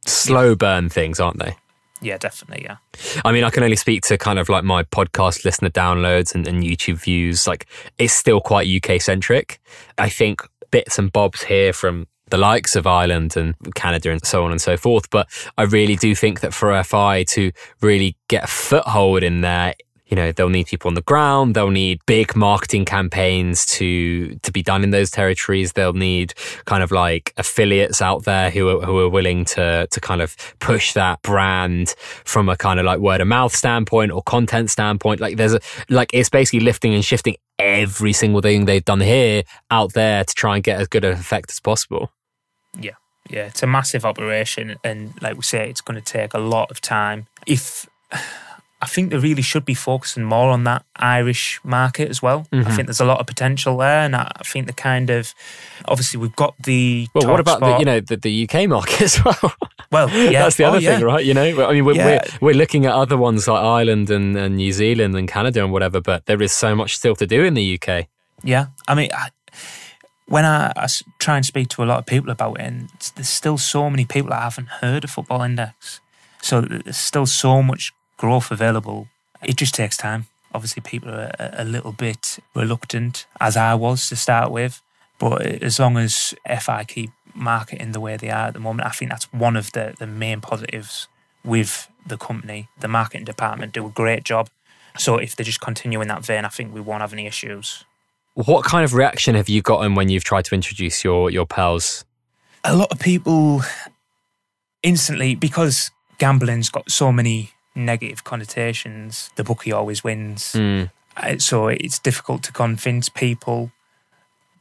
[0.08, 1.56] slow burn things, aren't they?
[2.02, 2.66] Yeah, definitely.
[2.66, 2.78] Yeah.
[3.26, 6.48] I mean, I can only speak to kind of like my podcast listener downloads and,
[6.48, 7.48] and YouTube views.
[7.48, 7.68] Like,
[7.98, 9.60] it's still quite UK centric.
[9.98, 10.42] I think
[10.72, 14.62] bits and bobs here from the likes of Ireland and Canada and so on and
[14.62, 15.10] so forth.
[15.10, 15.28] But
[15.58, 19.76] I really do think that for FI to really get a foothold in there,
[20.08, 24.52] you know they'll need people on the ground they'll need big marketing campaigns to to
[24.52, 25.74] be done in those territories.
[25.74, 26.34] They'll need
[26.66, 30.36] kind of like affiliates out there who are, who are willing to to kind of
[30.60, 31.90] push that brand
[32.26, 35.20] from a kind of like word of mouth standpoint or content standpoint.
[35.20, 39.44] Like there's a like it's basically lifting and shifting every single thing they've done here
[39.72, 42.12] out there to try and get as good an effect as possible.
[42.80, 42.92] Yeah.
[43.30, 46.72] Yeah it's a massive operation and like we say it's going to take a lot
[46.72, 47.28] of time.
[47.46, 47.88] If
[48.80, 52.46] I think they really should be focusing more on that Irish market as well.
[52.52, 52.68] Mm-hmm.
[52.68, 55.34] I think there's a lot of potential there, and I think the kind of
[55.88, 57.32] obviously we've got the well.
[57.32, 59.54] What about the you know the, the UK market as well?
[59.90, 61.24] Well, yeah, that's the other oh, thing, right?
[61.24, 62.22] You know, I mean, we're, yeah.
[62.42, 65.72] we're, we're looking at other ones like Ireland and, and New Zealand and Canada and
[65.72, 68.08] whatever, but there is so much still to do in the UK.
[68.44, 69.10] Yeah, I mean.
[69.14, 69.30] I,
[70.28, 70.88] when I, I,
[71.20, 74.04] try and speak to a lot of people about it, and there's still so many
[74.04, 76.02] people that haven't heard of Football Index.
[76.42, 79.08] So there's still so much growth available.
[79.44, 80.28] It just takes time.
[80.54, 84.82] Obviously, people are a, little bit reluctant, as I was to start with.
[85.20, 88.92] But as long as FI keep marketing the way they are at the moment, I
[88.92, 91.08] think that's one of the, the main positives
[91.44, 92.70] with the company.
[92.80, 94.50] The marketing department do a great job.
[94.98, 97.84] So if they just continue in that vein, I think we won't have any issues.
[98.34, 102.06] What kind of reaction have you gotten when you've tried to introduce your your pals?
[102.64, 103.62] A lot of people
[104.84, 110.54] instantly because gambling's got so many negative connotations, the bookie always wins.
[110.54, 110.90] Mm.
[111.40, 113.72] So it's difficult to convince people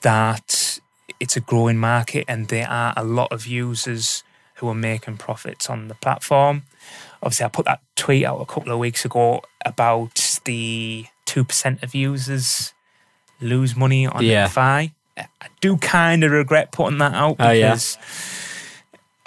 [0.03, 0.79] that
[1.19, 4.23] it's a growing market and there are a lot of users
[4.57, 6.63] who are making profits on the platform.
[7.23, 11.95] Obviously, I put that tweet out a couple of weeks ago about the 2% of
[11.95, 12.73] users
[13.41, 14.49] lose money on yeah.
[14.49, 14.93] FI.
[15.19, 17.99] I do kind of regret putting that out because.
[17.99, 18.46] Oh, yeah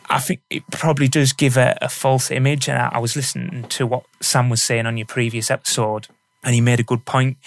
[0.10, 2.68] I think it probably does give a, a false image.
[2.68, 6.08] And I, I, was listening to what Sam was saying on your previous episode,
[6.44, 7.38] and he made a good point.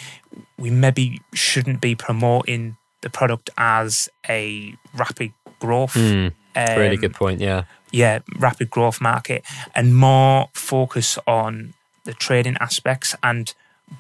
[0.58, 5.94] We maybe shouldn't be promoting the product as a rapid growth.
[5.94, 7.40] Mm, um, really good point.
[7.40, 7.64] Yeah.
[7.90, 9.44] Yeah, rapid growth market,
[9.74, 13.52] and more focus on the trading aspects and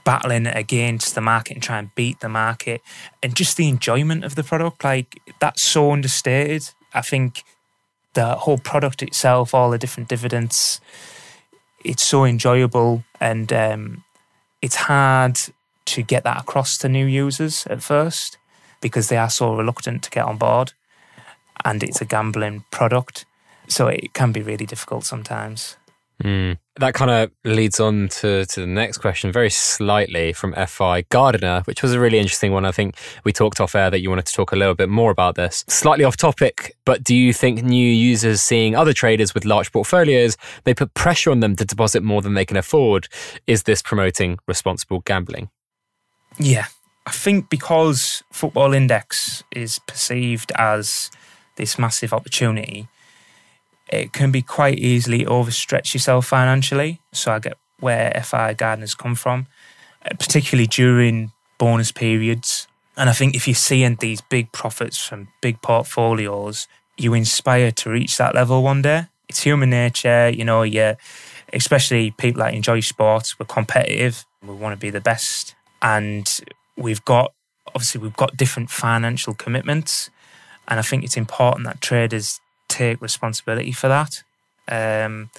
[0.04, 2.80] battling against the market and try and beat the market
[3.22, 4.82] and just the enjoyment of the product.
[4.82, 6.70] Like that's so understated.
[6.94, 7.44] I think
[8.14, 10.80] the whole product itself, all the different dividends,
[11.84, 14.04] it's so enjoyable and um,
[14.60, 15.38] it's hard
[15.84, 18.38] to get that across to new users at first
[18.80, 20.72] because they are so reluctant to get on board
[21.64, 23.24] and it's a gambling product.
[23.68, 25.76] So it can be really difficult sometimes.
[26.22, 26.58] Mm.
[26.76, 31.62] That kind of leads on to, to the next question, very slightly from FI Gardiner,
[31.64, 32.64] which was a really interesting one.
[32.64, 35.10] I think we talked off air that you wanted to talk a little bit more
[35.10, 35.64] about this.
[35.68, 40.36] Slightly off topic, but do you think new users seeing other traders with large portfolios,
[40.64, 43.08] they put pressure on them to deposit more than they can afford?
[43.46, 45.50] Is this promoting responsible gambling?
[46.38, 46.66] Yeah.
[47.04, 51.10] I think because Football Index is perceived as
[51.56, 52.88] this massive opportunity,
[53.92, 57.00] it can be quite easily overstretch yourself financially.
[57.12, 59.46] So I get where FI Gardeners come from,
[60.04, 62.66] uh, particularly during bonus periods.
[62.96, 67.90] And I think if you're seeing these big profits from big portfolios, you inspire to
[67.90, 69.06] reach that level one day.
[69.28, 70.94] It's human nature, you know, yeah,
[71.52, 75.54] especially people that enjoy sports, we're competitive, we want to be the best.
[75.80, 76.40] And
[76.76, 77.32] we've got
[77.68, 80.10] obviously we've got different financial commitments.
[80.68, 82.40] And I think it's important that traders
[82.72, 84.22] take responsibility for that.
[84.68, 85.30] Um,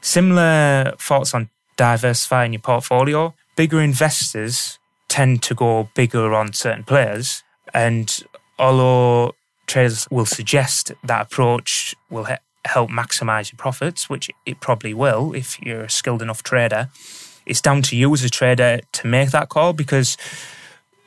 [0.00, 3.34] similar thoughts on diversifying your portfolio.
[3.56, 7.42] Bigger investors tend to go bigger on certain players.
[7.72, 8.22] And
[8.58, 9.34] although
[9.66, 12.26] traders will suggest that approach will
[12.64, 16.88] help maximize your profits, which it probably will if you're a skilled enough trader,
[17.46, 20.16] it's down to you as a trader to make that call because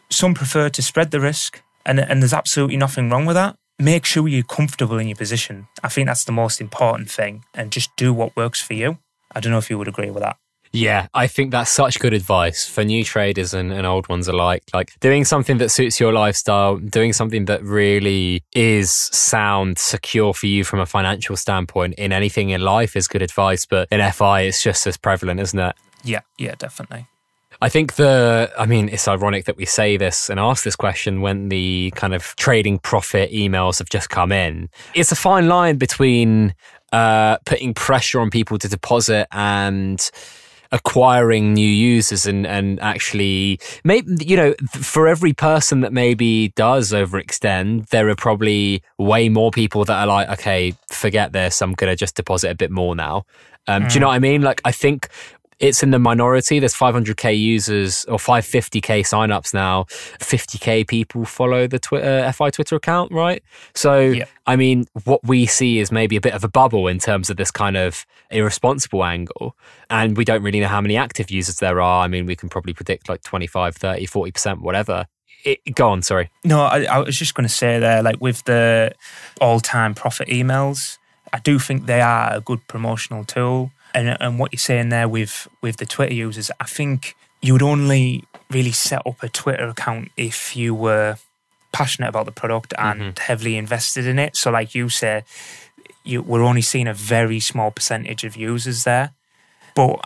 [0.09, 1.61] some prefer to spread the risk.
[1.85, 5.67] And, and there's absolutely nothing wrong with that make sure you're comfortable in your position.
[5.83, 8.97] I think that's the most important thing and just do what works for you.
[9.31, 10.37] I don't know if you would agree with that.
[10.73, 14.63] Yeah, I think that's such good advice for new traders and, and old ones alike.
[14.73, 20.47] Like doing something that suits your lifestyle, doing something that really is sound, secure for
[20.47, 23.65] you from a financial standpoint in anything in life is good advice.
[23.65, 25.75] But in FI, it's just as prevalent, isn't it?
[26.03, 27.07] Yeah, yeah, definitely.
[27.61, 31.21] I think the, I mean, it's ironic that we say this and ask this question
[31.21, 34.69] when the kind of trading profit emails have just come in.
[34.93, 36.53] It's a fine line between
[36.91, 40.09] uh, putting pressure on people to deposit and
[40.71, 46.91] acquiring new users and and actually maybe you know for every person that maybe does
[46.91, 51.95] overextend there are probably way more people that are like okay forget this i'm gonna
[51.95, 53.25] just deposit a bit more now
[53.67, 53.89] um, mm.
[53.89, 54.09] do you know mm.
[54.09, 55.07] what i mean like i think
[55.59, 56.59] it's in the minority.
[56.59, 59.85] There's 500k users or 550k signups now.
[60.19, 63.43] 50k people follow the Twitter uh, FI Twitter account, right?
[63.73, 64.29] So, yep.
[64.45, 67.37] I mean, what we see is maybe a bit of a bubble in terms of
[67.37, 69.55] this kind of irresponsible angle.
[69.89, 72.03] And we don't really know how many active users there are.
[72.03, 75.07] I mean, we can probably predict like 25, 30, 40%, whatever.
[75.43, 76.29] It, go on, sorry.
[76.43, 78.93] No, I, I was just going to say there, like with the
[79.41, 80.97] all time profit emails,
[81.33, 85.07] I do think they are a good promotional tool and and what you're saying there
[85.07, 89.67] with with the Twitter users, I think you would only really set up a Twitter
[89.67, 91.17] account if you were
[91.71, 93.19] passionate about the product and mm-hmm.
[93.19, 94.37] heavily invested in it.
[94.37, 95.23] So, like you say,
[96.03, 99.11] you, we're only seeing a very small percentage of users there.
[99.75, 99.99] But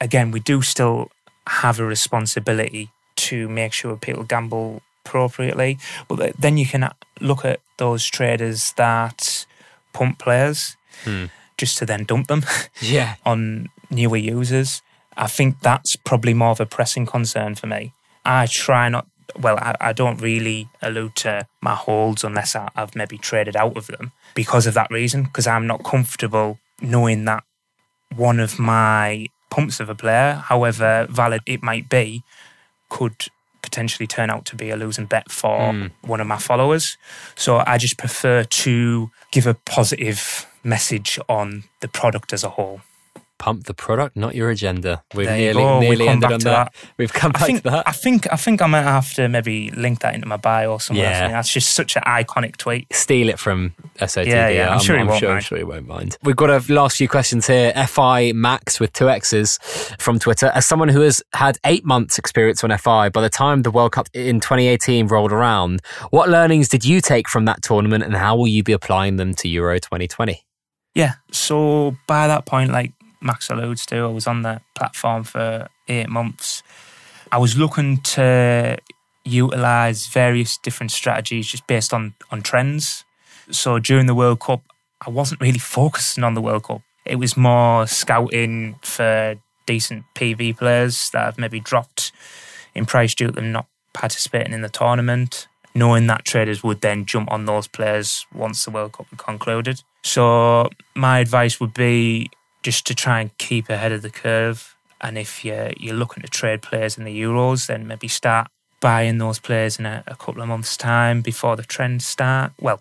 [0.00, 1.10] again, we do still
[1.46, 5.78] have a responsibility to make sure people gamble appropriately.
[6.08, 6.88] But then you can
[7.20, 9.46] look at those traders that
[9.92, 10.76] pump players.
[11.04, 11.26] Hmm
[11.56, 12.44] just to then dump them
[12.80, 13.16] yeah.
[13.24, 14.82] on newer users.
[15.16, 17.92] I think that's probably more of a pressing concern for me.
[18.24, 19.06] I try not,
[19.38, 23.76] well, I, I don't really allude to my holds unless I, I've maybe traded out
[23.76, 27.44] of them because of that reason, because I'm not comfortable knowing that
[28.16, 32.22] one of my pumps of a player, however valid it might be,
[32.88, 33.28] could
[33.64, 35.90] potentially turn out to be a losing bet for mm.
[36.02, 36.96] one of my followers.
[37.34, 42.80] So I just prefer to give a positive message on the product as a whole.
[43.44, 45.04] Pump the product, not your agenda.
[45.14, 46.72] We've there nearly, nearly ended on that.
[46.72, 46.74] that.
[46.96, 47.86] We've come back I think, to that.
[47.86, 50.80] I think I think I might have to maybe link that into my bio or
[50.80, 51.04] something.
[51.04, 51.28] Yeah.
[51.28, 52.90] That's just such an iconic tweet.
[52.90, 54.28] Steal it from SOTD.
[54.28, 54.68] Yeah, yeah.
[54.68, 55.36] I'm, I'm sure, he I'm won't sure, mind.
[55.36, 56.16] I'm sure he won't mind.
[56.22, 57.74] We've got a last few questions here.
[57.86, 59.58] FI Max with two X's
[59.98, 60.46] from Twitter.
[60.54, 63.92] As someone who has had eight months experience on FI, by the time the World
[63.92, 68.36] Cup in 2018 rolled around, what learnings did you take from that tournament and how
[68.36, 70.46] will you be applying them to Euro 2020?
[70.94, 71.16] Yeah.
[71.30, 72.92] So by that point, like
[73.24, 76.62] Max alludes to, I was on the platform for eight months.
[77.32, 78.76] I was looking to
[79.24, 83.04] utilize various different strategies just based on on trends.
[83.50, 84.62] So during the World Cup,
[85.06, 86.82] I wasn't really focusing on the World Cup.
[87.04, 92.12] It was more scouting for decent PV players that have maybe dropped
[92.74, 97.04] in price due to them not participating in the tournament, knowing that traders would then
[97.04, 99.82] jump on those players once the World Cup concluded.
[100.02, 102.30] So my advice would be
[102.64, 104.74] just to try and keep ahead of the curve.
[105.00, 108.48] And if you're, you're looking to trade players in the Euros, then maybe start
[108.80, 112.52] buying those players in a, a couple of months' time before the trend start.
[112.58, 112.80] Well,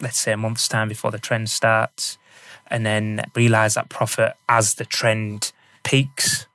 [0.00, 2.18] let's say, a month's time before the trend starts,
[2.66, 5.52] and then realize that profit as the trend
[5.84, 6.46] peaks,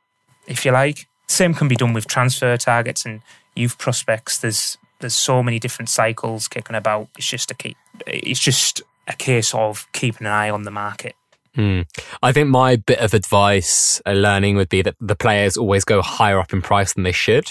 [0.47, 1.07] if you like.
[1.27, 3.21] Same can be done with transfer targets and
[3.55, 4.39] youth prospects.
[4.39, 7.07] There's there's so many different cycles kicking about.
[7.17, 7.75] It's just a key.
[8.05, 11.15] It's just a case of keeping an eye on the market.
[11.55, 11.81] Hmm.
[12.21, 16.01] I think my bit of advice, uh, learning would be that the players always go
[16.01, 17.47] higher up in price than they should.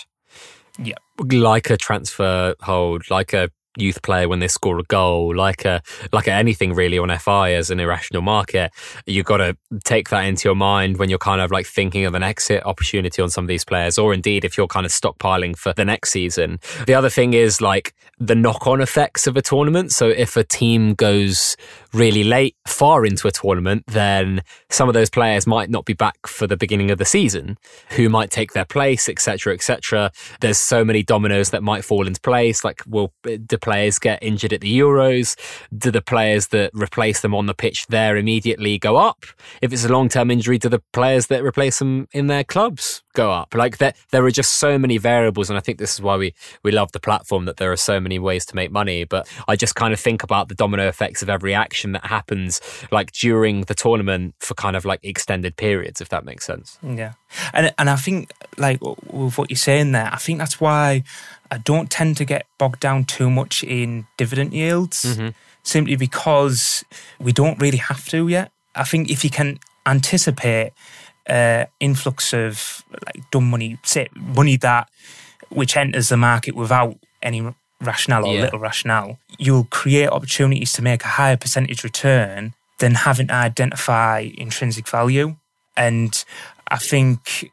[0.79, 0.97] Yeah.
[1.19, 5.83] Like a transfer hold, like a youth player when they score a goal, like a
[6.13, 8.73] like a anything really on FI as an irrational market.
[9.07, 12.15] You've got to take that into your mind when you're kind of like thinking of
[12.15, 15.57] an exit opportunity on some of these players, or indeed if you're kind of stockpiling
[15.57, 16.59] for the next season.
[16.87, 19.93] The other thing is like the knock-on effects of a tournament.
[19.93, 21.57] So if a team goes
[21.93, 26.27] really late, far into a tournament, then some of those players might not be back
[26.27, 27.57] for the beginning of the season,
[27.91, 30.11] who might take their place, etc., etc.
[30.41, 32.65] There's so many dominoes that might fall into place.
[32.65, 33.13] Like, will
[33.65, 35.37] players get injured at the Euros?
[35.77, 39.25] Do the players that replace them on the pitch there immediately go up?
[39.63, 43.33] If it's a long-term injury, do the players that replace them in their clubs go
[43.33, 43.55] up?
[43.55, 46.35] Like, there, there are just so many variables, and I think this is why we
[46.63, 49.05] we love the platform that there are so many ways to make money.
[49.05, 52.61] But I just kind of think about the domino effects of every action that happens
[52.91, 56.79] like during the tournament for kind of like extended periods, if that makes sense.
[56.83, 57.15] Yeah,
[57.53, 61.05] and and I think like with what you're saying there, I think that's why
[61.51, 65.29] I don't tend to get bogged down too much in dividend yields, mm-hmm.
[65.63, 66.85] simply because
[67.19, 68.51] we don't really have to yet.
[68.75, 70.73] I think if you can anticipate
[71.29, 74.89] uh, influx of like dumb money, say money that
[75.49, 78.43] which enters the market without any rationale or yeah.
[78.43, 84.31] little rationale, you'll create opportunities to make a higher percentage return than having to identify
[84.37, 85.37] intrinsic value.
[85.77, 86.25] And
[86.69, 87.51] I think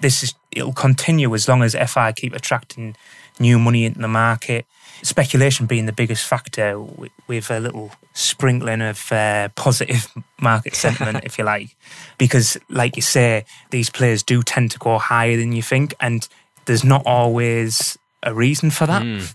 [0.00, 2.96] this is it'll continue as long as FI keep attracting
[3.38, 4.66] new money into the market.
[5.02, 11.38] Speculation being the biggest factor with, a little sprinkling of uh, positive market sentiment, if
[11.38, 11.76] you like,
[12.18, 16.28] because, like you say, these players do tend to go higher than you think, and
[16.66, 19.02] there's not always a reason for that.
[19.02, 19.34] Mm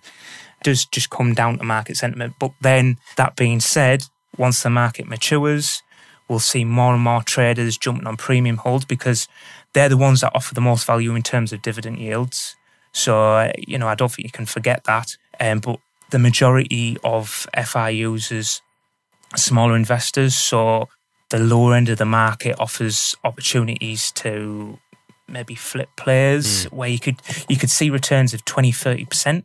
[0.63, 2.35] does just come down to market sentiment.
[2.39, 4.03] But then, that being said,
[4.37, 5.81] once the market matures,
[6.27, 9.27] we'll see more and more traders jumping on premium holds because
[9.73, 12.55] they're the ones that offer the most value in terms of dividend yields.
[12.91, 15.17] So, you know, I don't think you can forget that.
[15.39, 15.79] Um, but
[16.09, 18.61] the majority of FI users
[19.33, 20.35] are smaller investors.
[20.35, 20.89] So,
[21.29, 24.79] the lower end of the market offers opportunities to
[25.27, 26.71] maybe flip players mm.
[26.71, 29.43] where you could you could see returns of 20 30%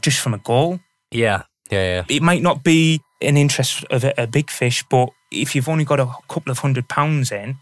[0.00, 0.80] just from a goal.
[1.10, 2.04] Yeah, yeah, yeah.
[2.08, 5.84] It might not be an interest of a, a big fish, but if you've only
[5.84, 7.56] got a couple of hundred pounds in,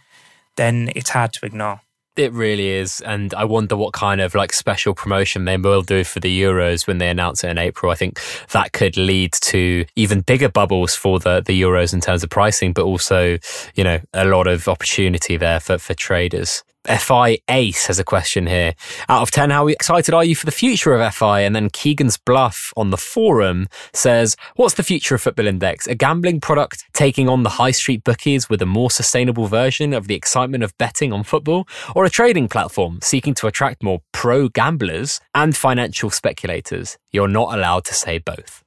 [0.56, 1.80] then it's hard to ignore.
[2.16, 3.00] It really is.
[3.00, 6.86] And I wonder what kind of like special promotion they will do for the Euros
[6.86, 7.92] when they announce it in April.
[7.92, 12.22] I think that could lead to even bigger bubbles for the, the Euros in terms
[12.22, 13.38] of pricing, but also,
[13.74, 16.64] you know, a lot of opportunity there for, for traders.
[16.98, 18.74] FI Ace has a question here.
[19.08, 21.40] Out of 10, how excited are you for the future of FI?
[21.40, 25.86] And then Keegan's Bluff on the forum says, What's the future of Football Index?
[25.86, 30.08] A gambling product taking on the high street bookies with a more sustainable version of
[30.08, 31.68] the excitement of betting on football?
[31.94, 36.98] Or a trading platform seeking to attract more pro gamblers and financial speculators?
[37.12, 38.64] You're not allowed to say both.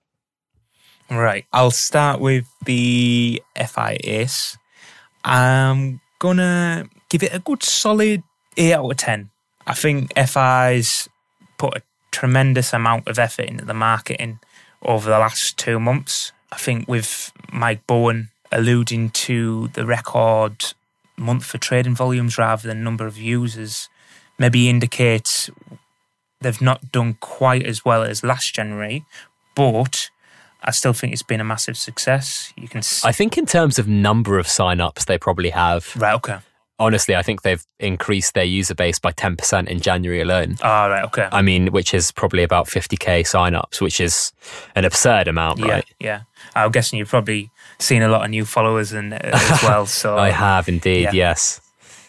[1.09, 1.45] Right.
[1.51, 4.57] I'll start with the FI Ace.
[5.25, 8.23] I'm gonna give it a good solid
[8.57, 9.29] 8 out of 10.
[9.67, 11.07] I think FI's
[11.59, 14.39] put a tremendous amount of effort into the marketing
[14.81, 16.31] over the last two months.
[16.51, 20.73] I think with Mike Bowen alluding to the record
[21.15, 23.89] month for trading volumes rather than number of users,
[24.39, 25.51] maybe indicates
[26.41, 29.05] they've not done quite as well as last January,
[29.53, 30.09] but
[30.63, 32.51] I still think it's been a massive success.
[32.57, 32.81] You can.
[33.03, 35.95] I think in terms of number of sign-ups, they probably have.
[35.95, 36.15] Right.
[36.15, 36.39] Okay
[36.79, 40.57] honestly, I think they've increased their user base by 10% in January alone.
[40.61, 41.29] Ah, oh, right, okay.
[41.31, 44.31] I mean, which is probably about 50k signups, which is
[44.75, 45.85] an absurd amount, yeah, right?
[45.99, 46.21] Yeah.
[46.55, 49.85] I'm guessing you've probably seen a lot of new followers and uh, as well.
[49.85, 51.11] So I have indeed, yeah.
[51.11, 51.61] yes.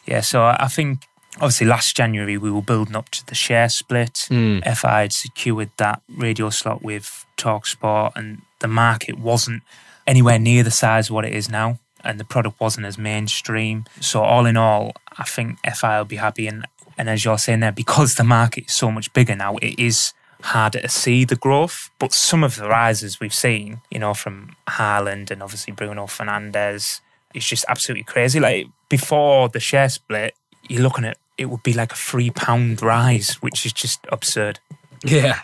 [0.06, 4.26] Yeah, so I think obviously last January we were building up to the share split.
[4.30, 4.62] Mm.
[4.76, 9.62] FI had secured that radio slot with Talksport, and the market wasn't
[10.06, 13.84] anywhere near the size of what it is now and the product wasn't as mainstream.
[14.00, 16.46] So all in all, I think FI will be happy.
[16.46, 16.66] And,
[16.98, 20.12] and as you're saying there, because the market is so much bigger now, it is
[20.42, 21.90] harder to see the growth.
[21.98, 27.00] But some of the rises we've seen, you know, from Haaland and obviously Bruno Fernandes,
[27.34, 28.40] it's just absolutely crazy.
[28.40, 30.34] Like before the share split,
[30.68, 34.60] you're looking at it would be like a three pound rise, which is just absurd.
[35.04, 35.40] Yeah.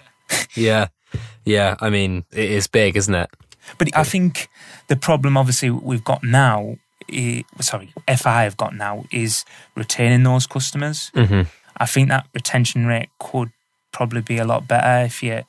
[0.54, 0.88] Yeah.
[1.44, 1.76] Yeah.
[1.80, 3.30] I mean, it is big, isn't it?
[3.78, 4.48] But I think
[4.88, 6.76] the problem, obviously, we've got now,
[7.12, 9.44] i sorry, FI have got now is
[9.76, 11.10] retaining those customers.
[11.14, 11.42] Mm-hmm.
[11.76, 13.50] I think that retention rate could
[13.92, 15.42] probably be a lot better if you.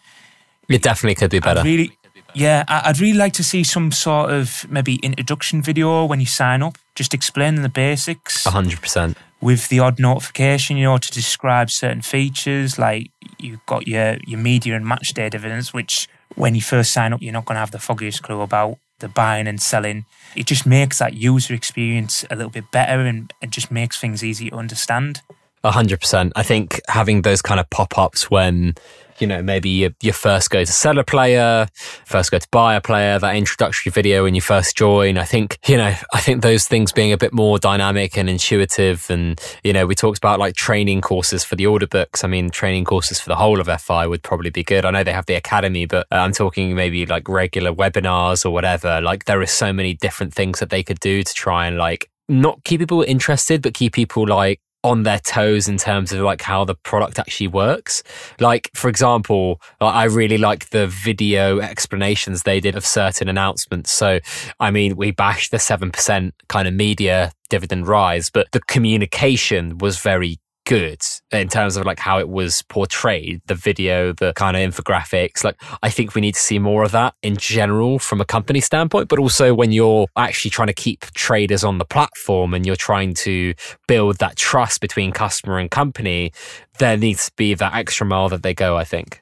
[0.69, 1.59] It definitely could be better.
[1.59, 1.97] I'd really,
[2.33, 6.63] yeah, I'd really like to see some sort of maybe introduction video when you sign
[6.63, 8.45] up, just explaining the basics.
[8.47, 9.15] 100%.
[9.41, 12.77] with the odd notification, you know, to describe certain features.
[12.79, 17.13] Like you've got your your media and match day dividends, which when you first sign
[17.13, 20.05] up, you're not going to have the foggiest clue about the buying and selling.
[20.35, 24.23] It just makes that user experience a little bit better and it just makes things
[24.23, 25.21] easy to understand.
[25.63, 26.33] A hundred percent.
[26.35, 28.75] I think having those kind of pop ups when
[29.21, 31.67] you know maybe you, you first go to sell a player,
[32.05, 35.17] first go to buy a player, that introductory video when you first join.
[35.17, 39.09] I think you know I think those things being a bit more dynamic and intuitive,
[39.09, 42.23] and you know we talked about like training courses for the order books.
[42.23, 44.85] I mean, training courses for the whole of FI would probably be good.
[44.85, 48.99] I know they have the academy, but I'm talking maybe like regular webinars or whatever.
[49.01, 52.09] Like there are so many different things that they could do to try and like
[52.27, 56.41] not keep people interested, but keep people like on their toes in terms of like
[56.41, 58.03] how the product actually works.
[58.39, 63.91] Like, for example, I really like the video explanations they did of certain announcements.
[63.91, 64.19] So,
[64.59, 69.99] I mean, we bashed the 7% kind of media dividend rise, but the communication was
[69.99, 70.39] very
[70.71, 71.01] good
[71.33, 75.43] in terms of like how it was portrayed, the video, the kind of infographics.
[75.43, 78.61] Like, I think we need to see more of that in general from a company
[78.61, 82.77] standpoint, but also when you're actually trying to keep traders on the platform and you're
[82.77, 83.53] trying to
[83.89, 86.31] build that trust between customer and company,
[86.79, 89.19] there needs to be that extra mile that they go, I think.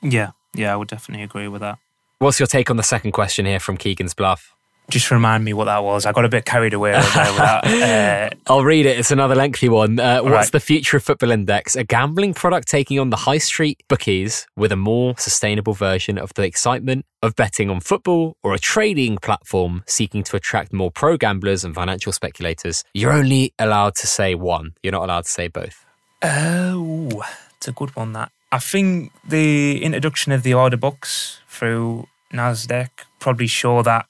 [0.00, 1.76] Yeah, yeah, I would definitely agree with that.
[2.18, 4.54] What's your take on the second question here from Keegan's Bluff?
[4.90, 6.06] Just remind me what that was.
[6.06, 7.64] I got a bit carried away with that.
[7.88, 8.98] Uh, I'll read it.
[8.98, 9.98] It's another lengthy one.
[9.98, 10.52] Uh, what's right.
[10.52, 11.76] the future of Football Index?
[11.76, 16.32] A gambling product taking on the high street bookies with a more sustainable version of
[16.34, 21.16] the excitement of betting on football, or a trading platform seeking to attract more pro
[21.16, 22.84] gamblers and financial speculators?
[22.94, 24.74] You're only allowed to say one.
[24.82, 25.84] You're not allowed to say both.
[26.22, 27.22] Oh,
[27.56, 28.12] it's a good one.
[28.12, 34.06] That I think the introduction of the order books through Nasdaq probably show that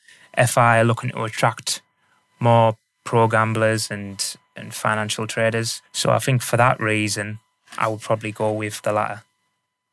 [0.46, 1.82] FI are looking to attract
[2.40, 5.82] more pro gamblers and and financial traders.
[5.92, 7.38] So I think for that reason,
[7.76, 9.22] I would probably go with the latter.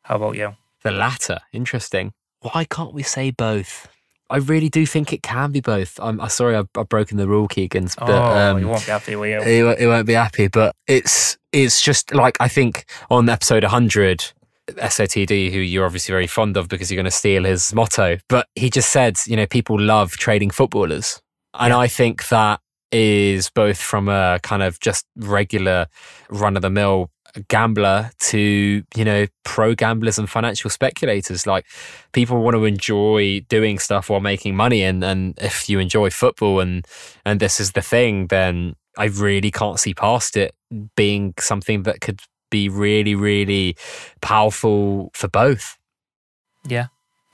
[0.04, 0.56] How about you?
[0.84, 1.40] The latter.
[1.52, 2.14] Interesting.
[2.42, 3.88] Why can't we say both?
[4.30, 6.00] I really do think it can be both.
[6.00, 8.92] I'm, I'm sorry I've, I've broken the rule, Keegan's, but oh, um, you won't be
[8.92, 9.42] happy with you.
[9.76, 10.48] he, he won't be happy.
[10.48, 14.34] But it's it's just like I think on episode 100,
[14.68, 18.48] SOTD, who you're obviously very fond of because you're going to steal his motto, but
[18.56, 21.22] he just said, you know, people love trading footballers,
[21.54, 22.60] and I think that
[22.92, 25.88] is both from a kind of just regular
[26.30, 27.10] run of the mill
[27.50, 31.46] gambler to you know pro gamblers and financial speculators.
[31.46, 31.66] Like
[32.14, 36.60] people want to enjoy doing stuff while making money and and if you enjoy football
[36.60, 36.86] and
[37.26, 40.56] and this is the thing then I really can't see past it
[40.96, 43.76] being something that could be really really
[44.22, 45.78] powerful for both
[46.68, 46.88] Yeah.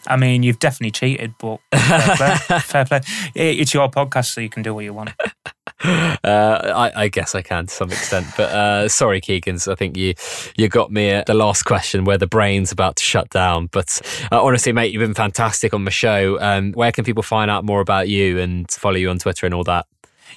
[0.08, 2.60] I mean, you've definitely cheated, but fair play.
[2.60, 3.02] fair play.
[3.36, 5.12] It's your podcast, so you can do what you want.
[5.84, 9.72] uh, I, I guess I can to some extent, but uh, sorry, Keegans.
[9.72, 10.16] I think you
[10.58, 13.68] you got me at the last question where the brain's about to shut down.
[13.72, 14.02] But
[14.32, 16.40] uh, honestly, mate, you've been fantastic on the show.
[16.42, 19.54] Um, where can people find out more about you and follow you on Twitter and
[19.54, 19.86] all that?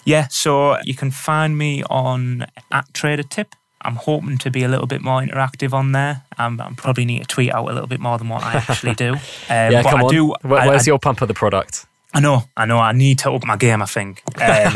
[0.04, 3.54] Yeah, so you can find me on at Trader Tip.
[3.84, 6.22] I'm hoping to be a little bit more interactive on there.
[6.38, 8.94] Um, I probably need to tweet out a little bit more than what I actually
[8.94, 9.14] do.
[9.50, 10.10] Um, yeah, but come I on.
[10.10, 10.26] do.
[10.42, 11.86] Where- where's I, your pump of the product?
[12.14, 12.78] I know, I know.
[12.78, 13.82] I need to up my game.
[13.82, 14.22] I think.
[14.40, 14.74] Um,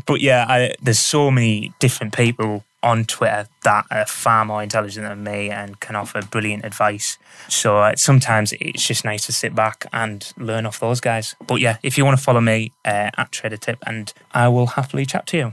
[0.06, 5.06] but yeah, I, there's so many different people on Twitter that are far more intelligent
[5.06, 7.18] than me and can offer brilliant advice.
[7.48, 11.34] So uh, sometimes it's just nice to sit back and learn off those guys.
[11.46, 14.68] But yeah, if you want to follow me uh, at Trader Tip, and I will
[14.68, 15.52] happily chat to you.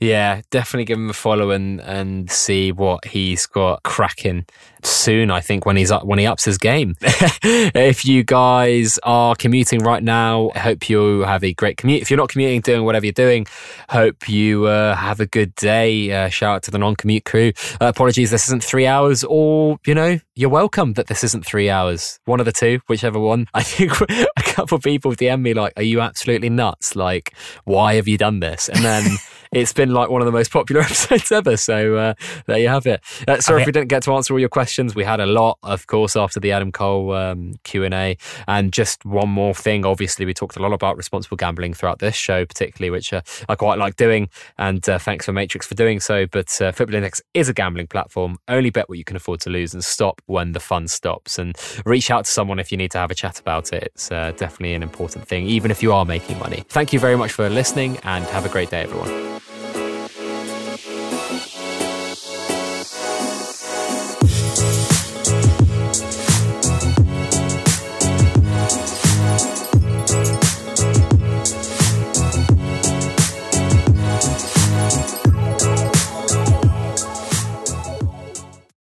[0.00, 4.46] Yeah, definitely give him a follow and, and see what he's got cracking
[4.84, 5.30] soon.
[5.32, 6.94] I think when he's up when he ups his game.
[7.02, 12.00] if you guys are commuting right now, I hope you have a great commute.
[12.00, 13.46] If you're not commuting, doing whatever you're doing,
[13.88, 16.12] hope you uh, have a good day.
[16.12, 17.52] Uh, shout out to the non-commute crew.
[17.80, 21.68] Uh, apologies, this isn't three hours, or you know, you're welcome that this isn't three
[21.70, 22.20] hours.
[22.24, 23.46] One of the two, whichever one.
[23.54, 26.94] I think a couple of people DM me like, "Are you absolutely nuts?
[26.94, 27.34] Like,
[27.64, 29.16] why have you done this?" And then.
[29.50, 31.56] It's been been like one of the most popular episodes ever.
[31.56, 32.14] So uh,
[32.46, 33.00] there you have it.
[33.26, 34.94] Uh, sorry if we didn't get to answer all your questions.
[34.94, 38.16] We had a lot, of course, after the Adam Cole um, Q and A.
[38.46, 39.84] And just one more thing.
[39.84, 43.54] Obviously, we talked a lot about responsible gambling throughout this show, particularly, which uh, I
[43.54, 44.28] quite like doing.
[44.58, 46.26] And uh, thanks for Matrix for doing so.
[46.26, 48.38] But uh, Football Index is a gambling platform.
[48.48, 51.38] Only bet what you can afford to lose and stop when the fun stops.
[51.38, 53.84] And reach out to someone if you need to have a chat about it.
[53.94, 56.64] It's uh, definitely an important thing, even if you are making money.
[56.68, 59.38] Thank you very much for listening, and have a great day, everyone.